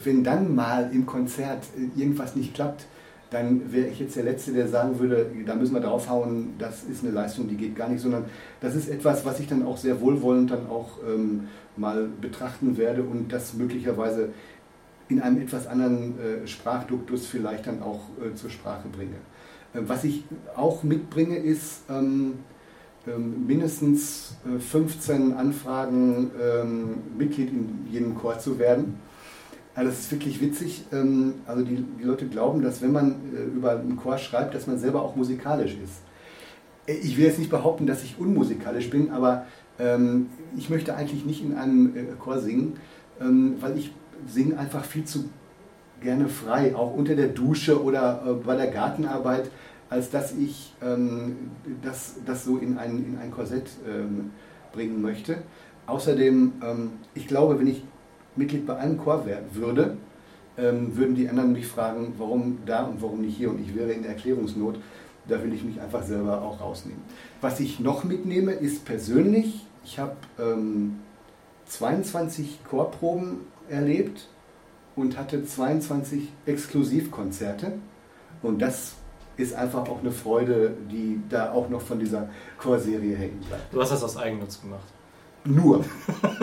wenn 0.04 0.22
dann 0.22 0.54
mal 0.54 0.90
im 0.92 1.06
Konzert 1.06 1.64
irgendwas 1.96 2.36
nicht 2.36 2.54
klappt, 2.54 2.86
dann 3.34 3.72
wäre 3.72 3.88
ich 3.88 3.98
jetzt 3.98 4.16
der 4.16 4.24
Letzte, 4.24 4.52
der 4.52 4.68
sagen 4.68 4.98
würde, 4.98 5.26
da 5.44 5.54
müssen 5.56 5.74
wir 5.74 5.80
draufhauen, 5.80 6.54
das 6.58 6.84
ist 6.84 7.02
eine 7.02 7.12
Leistung, 7.12 7.48
die 7.48 7.56
geht 7.56 7.74
gar 7.74 7.88
nicht, 7.88 8.00
sondern 8.00 8.26
das 8.60 8.76
ist 8.76 8.88
etwas, 8.88 9.24
was 9.24 9.40
ich 9.40 9.48
dann 9.48 9.64
auch 9.64 9.76
sehr 9.76 10.00
wohlwollend 10.00 10.52
dann 10.52 10.66
auch 10.68 10.98
ähm, 11.06 11.48
mal 11.76 12.08
betrachten 12.20 12.76
werde 12.76 13.02
und 13.02 13.32
das 13.32 13.54
möglicherweise 13.54 14.30
in 15.08 15.20
einem 15.20 15.40
etwas 15.40 15.66
anderen 15.66 16.18
äh, 16.18 16.46
Sprachduktus 16.46 17.26
vielleicht 17.26 17.66
dann 17.66 17.82
auch 17.82 18.00
äh, 18.22 18.34
zur 18.34 18.50
Sprache 18.50 18.88
bringe. 18.88 19.16
Äh, 19.74 19.80
was 19.88 20.04
ich 20.04 20.24
auch 20.56 20.82
mitbringe, 20.82 21.36
ist 21.36 21.82
ähm, 21.90 22.34
ähm 23.06 23.46
mindestens 23.46 24.36
15 24.70 25.32
äh, 25.32 25.34
Anfragen, 25.34 26.30
ähm, 26.40 26.94
Mitglied 27.18 27.50
in 27.50 27.86
jedem 27.90 28.14
Chor 28.14 28.38
zu 28.38 28.58
werden 28.58 28.98
also 29.74 29.90
das 29.90 30.00
ist 30.00 30.12
wirklich 30.12 30.40
witzig. 30.40 30.84
Ähm, 30.92 31.34
also 31.46 31.64
die, 31.64 31.76
die 31.76 32.04
Leute 32.04 32.26
glauben, 32.26 32.62
dass 32.62 32.80
wenn 32.80 32.92
man 32.92 33.16
äh, 33.34 33.42
über 33.42 33.72
einen 33.72 33.96
Chor 33.96 34.18
schreibt, 34.18 34.54
dass 34.54 34.66
man 34.66 34.78
selber 34.78 35.02
auch 35.02 35.16
musikalisch 35.16 35.72
ist. 35.72 36.02
Äh, 36.86 36.94
ich 36.94 37.16
will 37.16 37.24
jetzt 37.24 37.38
nicht 37.38 37.50
behaupten, 37.50 37.86
dass 37.86 38.04
ich 38.04 38.16
unmusikalisch 38.18 38.90
bin, 38.90 39.10
aber 39.10 39.46
ähm, 39.78 40.28
ich 40.56 40.70
möchte 40.70 40.94
eigentlich 40.94 41.24
nicht 41.24 41.42
in 41.42 41.56
einem 41.56 41.96
äh, 41.96 42.02
Chor 42.18 42.38
singen, 42.38 42.76
ähm, 43.20 43.56
weil 43.60 43.76
ich 43.78 43.92
singe 44.26 44.58
einfach 44.58 44.84
viel 44.84 45.04
zu 45.04 45.28
gerne 46.00 46.28
frei, 46.28 46.74
auch 46.76 46.94
unter 46.94 47.14
der 47.14 47.28
Dusche 47.28 47.82
oder 47.82 48.38
bei 48.44 48.56
der 48.56 48.66
Gartenarbeit, 48.66 49.50
als 49.88 50.10
dass 50.10 50.32
ich 50.32 50.74
das, 51.82 52.16
das 52.26 52.44
so 52.44 52.58
in 52.58 52.76
ein, 52.76 52.98
in 52.98 53.18
ein 53.18 53.30
Korsett 53.30 53.70
bringen 54.72 55.00
möchte. 55.00 55.38
Außerdem, 55.86 56.52
ich 57.14 57.26
glaube, 57.26 57.58
wenn 57.58 57.68
ich 57.68 57.82
Mitglied 58.36 58.66
bei 58.66 58.76
einem 58.76 58.98
Chor 58.98 59.24
werden 59.24 59.46
würde, 59.52 59.96
ähm, 60.56 60.96
würden 60.96 61.14
die 61.14 61.28
anderen 61.28 61.52
mich 61.52 61.66
fragen, 61.66 62.14
warum 62.18 62.58
da 62.64 62.84
und 62.84 63.02
warum 63.02 63.22
nicht 63.22 63.36
hier. 63.36 63.50
Und 63.50 63.60
ich 63.60 63.74
wäre 63.74 63.90
in 63.90 64.02
der 64.02 64.12
Erklärungsnot. 64.12 64.78
Da 65.28 65.42
will 65.42 65.52
ich 65.54 65.64
mich 65.64 65.80
einfach 65.80 66.02
selber 66.02 66.42
auch 66.42 66.60
rausnehmen. 66.60 67.02
Was 67.40 67.60
ich 67.60 67.80
noch 67.80 68.04
mitnehme, 68.04 68.52
ist 68.52 68.84
persönlich, 68.84 69.66
ich 69.84 69.98
habe 69.98 70.16
ähm, 70.38 71.00
22 71.66 72.60
Chorproben 72.68 73.40
erlebt 73.68 74.28
und 74.96 75.18
hatte 75.18 75.44
22 75.44 76.28
Exklusivkonzerte. 76.46 77.72
Und 78.42 78.60
das 78.60 78.94
ist 79.36 79.54
einfach 79.54 79.88
auch 79.88 80.00
eine 80.00 80.12
Freude, 80.12 80.76
die 80.90 81.20
da 81.28 81.52
auch 81.52 81.68
noch 81.68 81.80
von 81.80 81.98
dieser 81.98 82.28
Chorserie 82.58 83.16
hängen 83.16 83.40
bleibt. 83.48 83.72
Du 83.72 83.80
hast 83.80 83.90
das 83.90 84.02
aus 84.02 84.16
Eigennutz 84.16 84.60
gemacht. 84.60 84.84
Nur. 85.46 85.84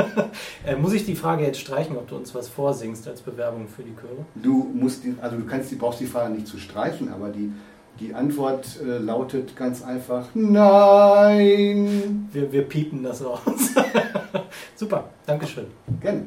äh, 0.66 0.76
muss 0.76 0.94
ich 0.94 1.06
die 1.06 1.16
Frage 1.16 1.44
jetzt 1.44 1.60
streichen, 1.60 1.98
ob 1.98 2.08
du 2.08 2.16
uns 2.16 2.36
was 2.36 2.50
vorsingst 2.50 3.08
als 3.08 3.22
Bewerbung 3.22 3.68
für 3.68 3.82
die 3.82 3.96
Chöre? 3.96 4.26
Du 4.36 4.70
musst 4.76 5.04
die, 5.04 5.16
also 5.20 5.38
du 5.38 5.46
kannst 5.46 5.72
die, 5.72 5.76
brauchst 5.76 6.02
die 6.02 6.06
Frage 6.06 6.34
nicht 6.34 6.48
zu 6.48 6.60
streichen, 6.60 7.12
aber 7.12 7.30
die, 7.30 7.52
die 8.00 8.14
Antwort 8.14 8.80
äh, 8.82 8.98
lautet 8.98 9.56
ganz 9.56 9.84
einfach 9.84 10.28
Nein. 10.34 12.30
Wir, 12.32 12.52
wir 12.52 12.64
piepen 12.64 13.04
das 13.04 13.24
raus. 13.24 13.42
Super, 14.76 15.10
Dankeschön. 15.26 15.68
Gerne. 16.00 16.26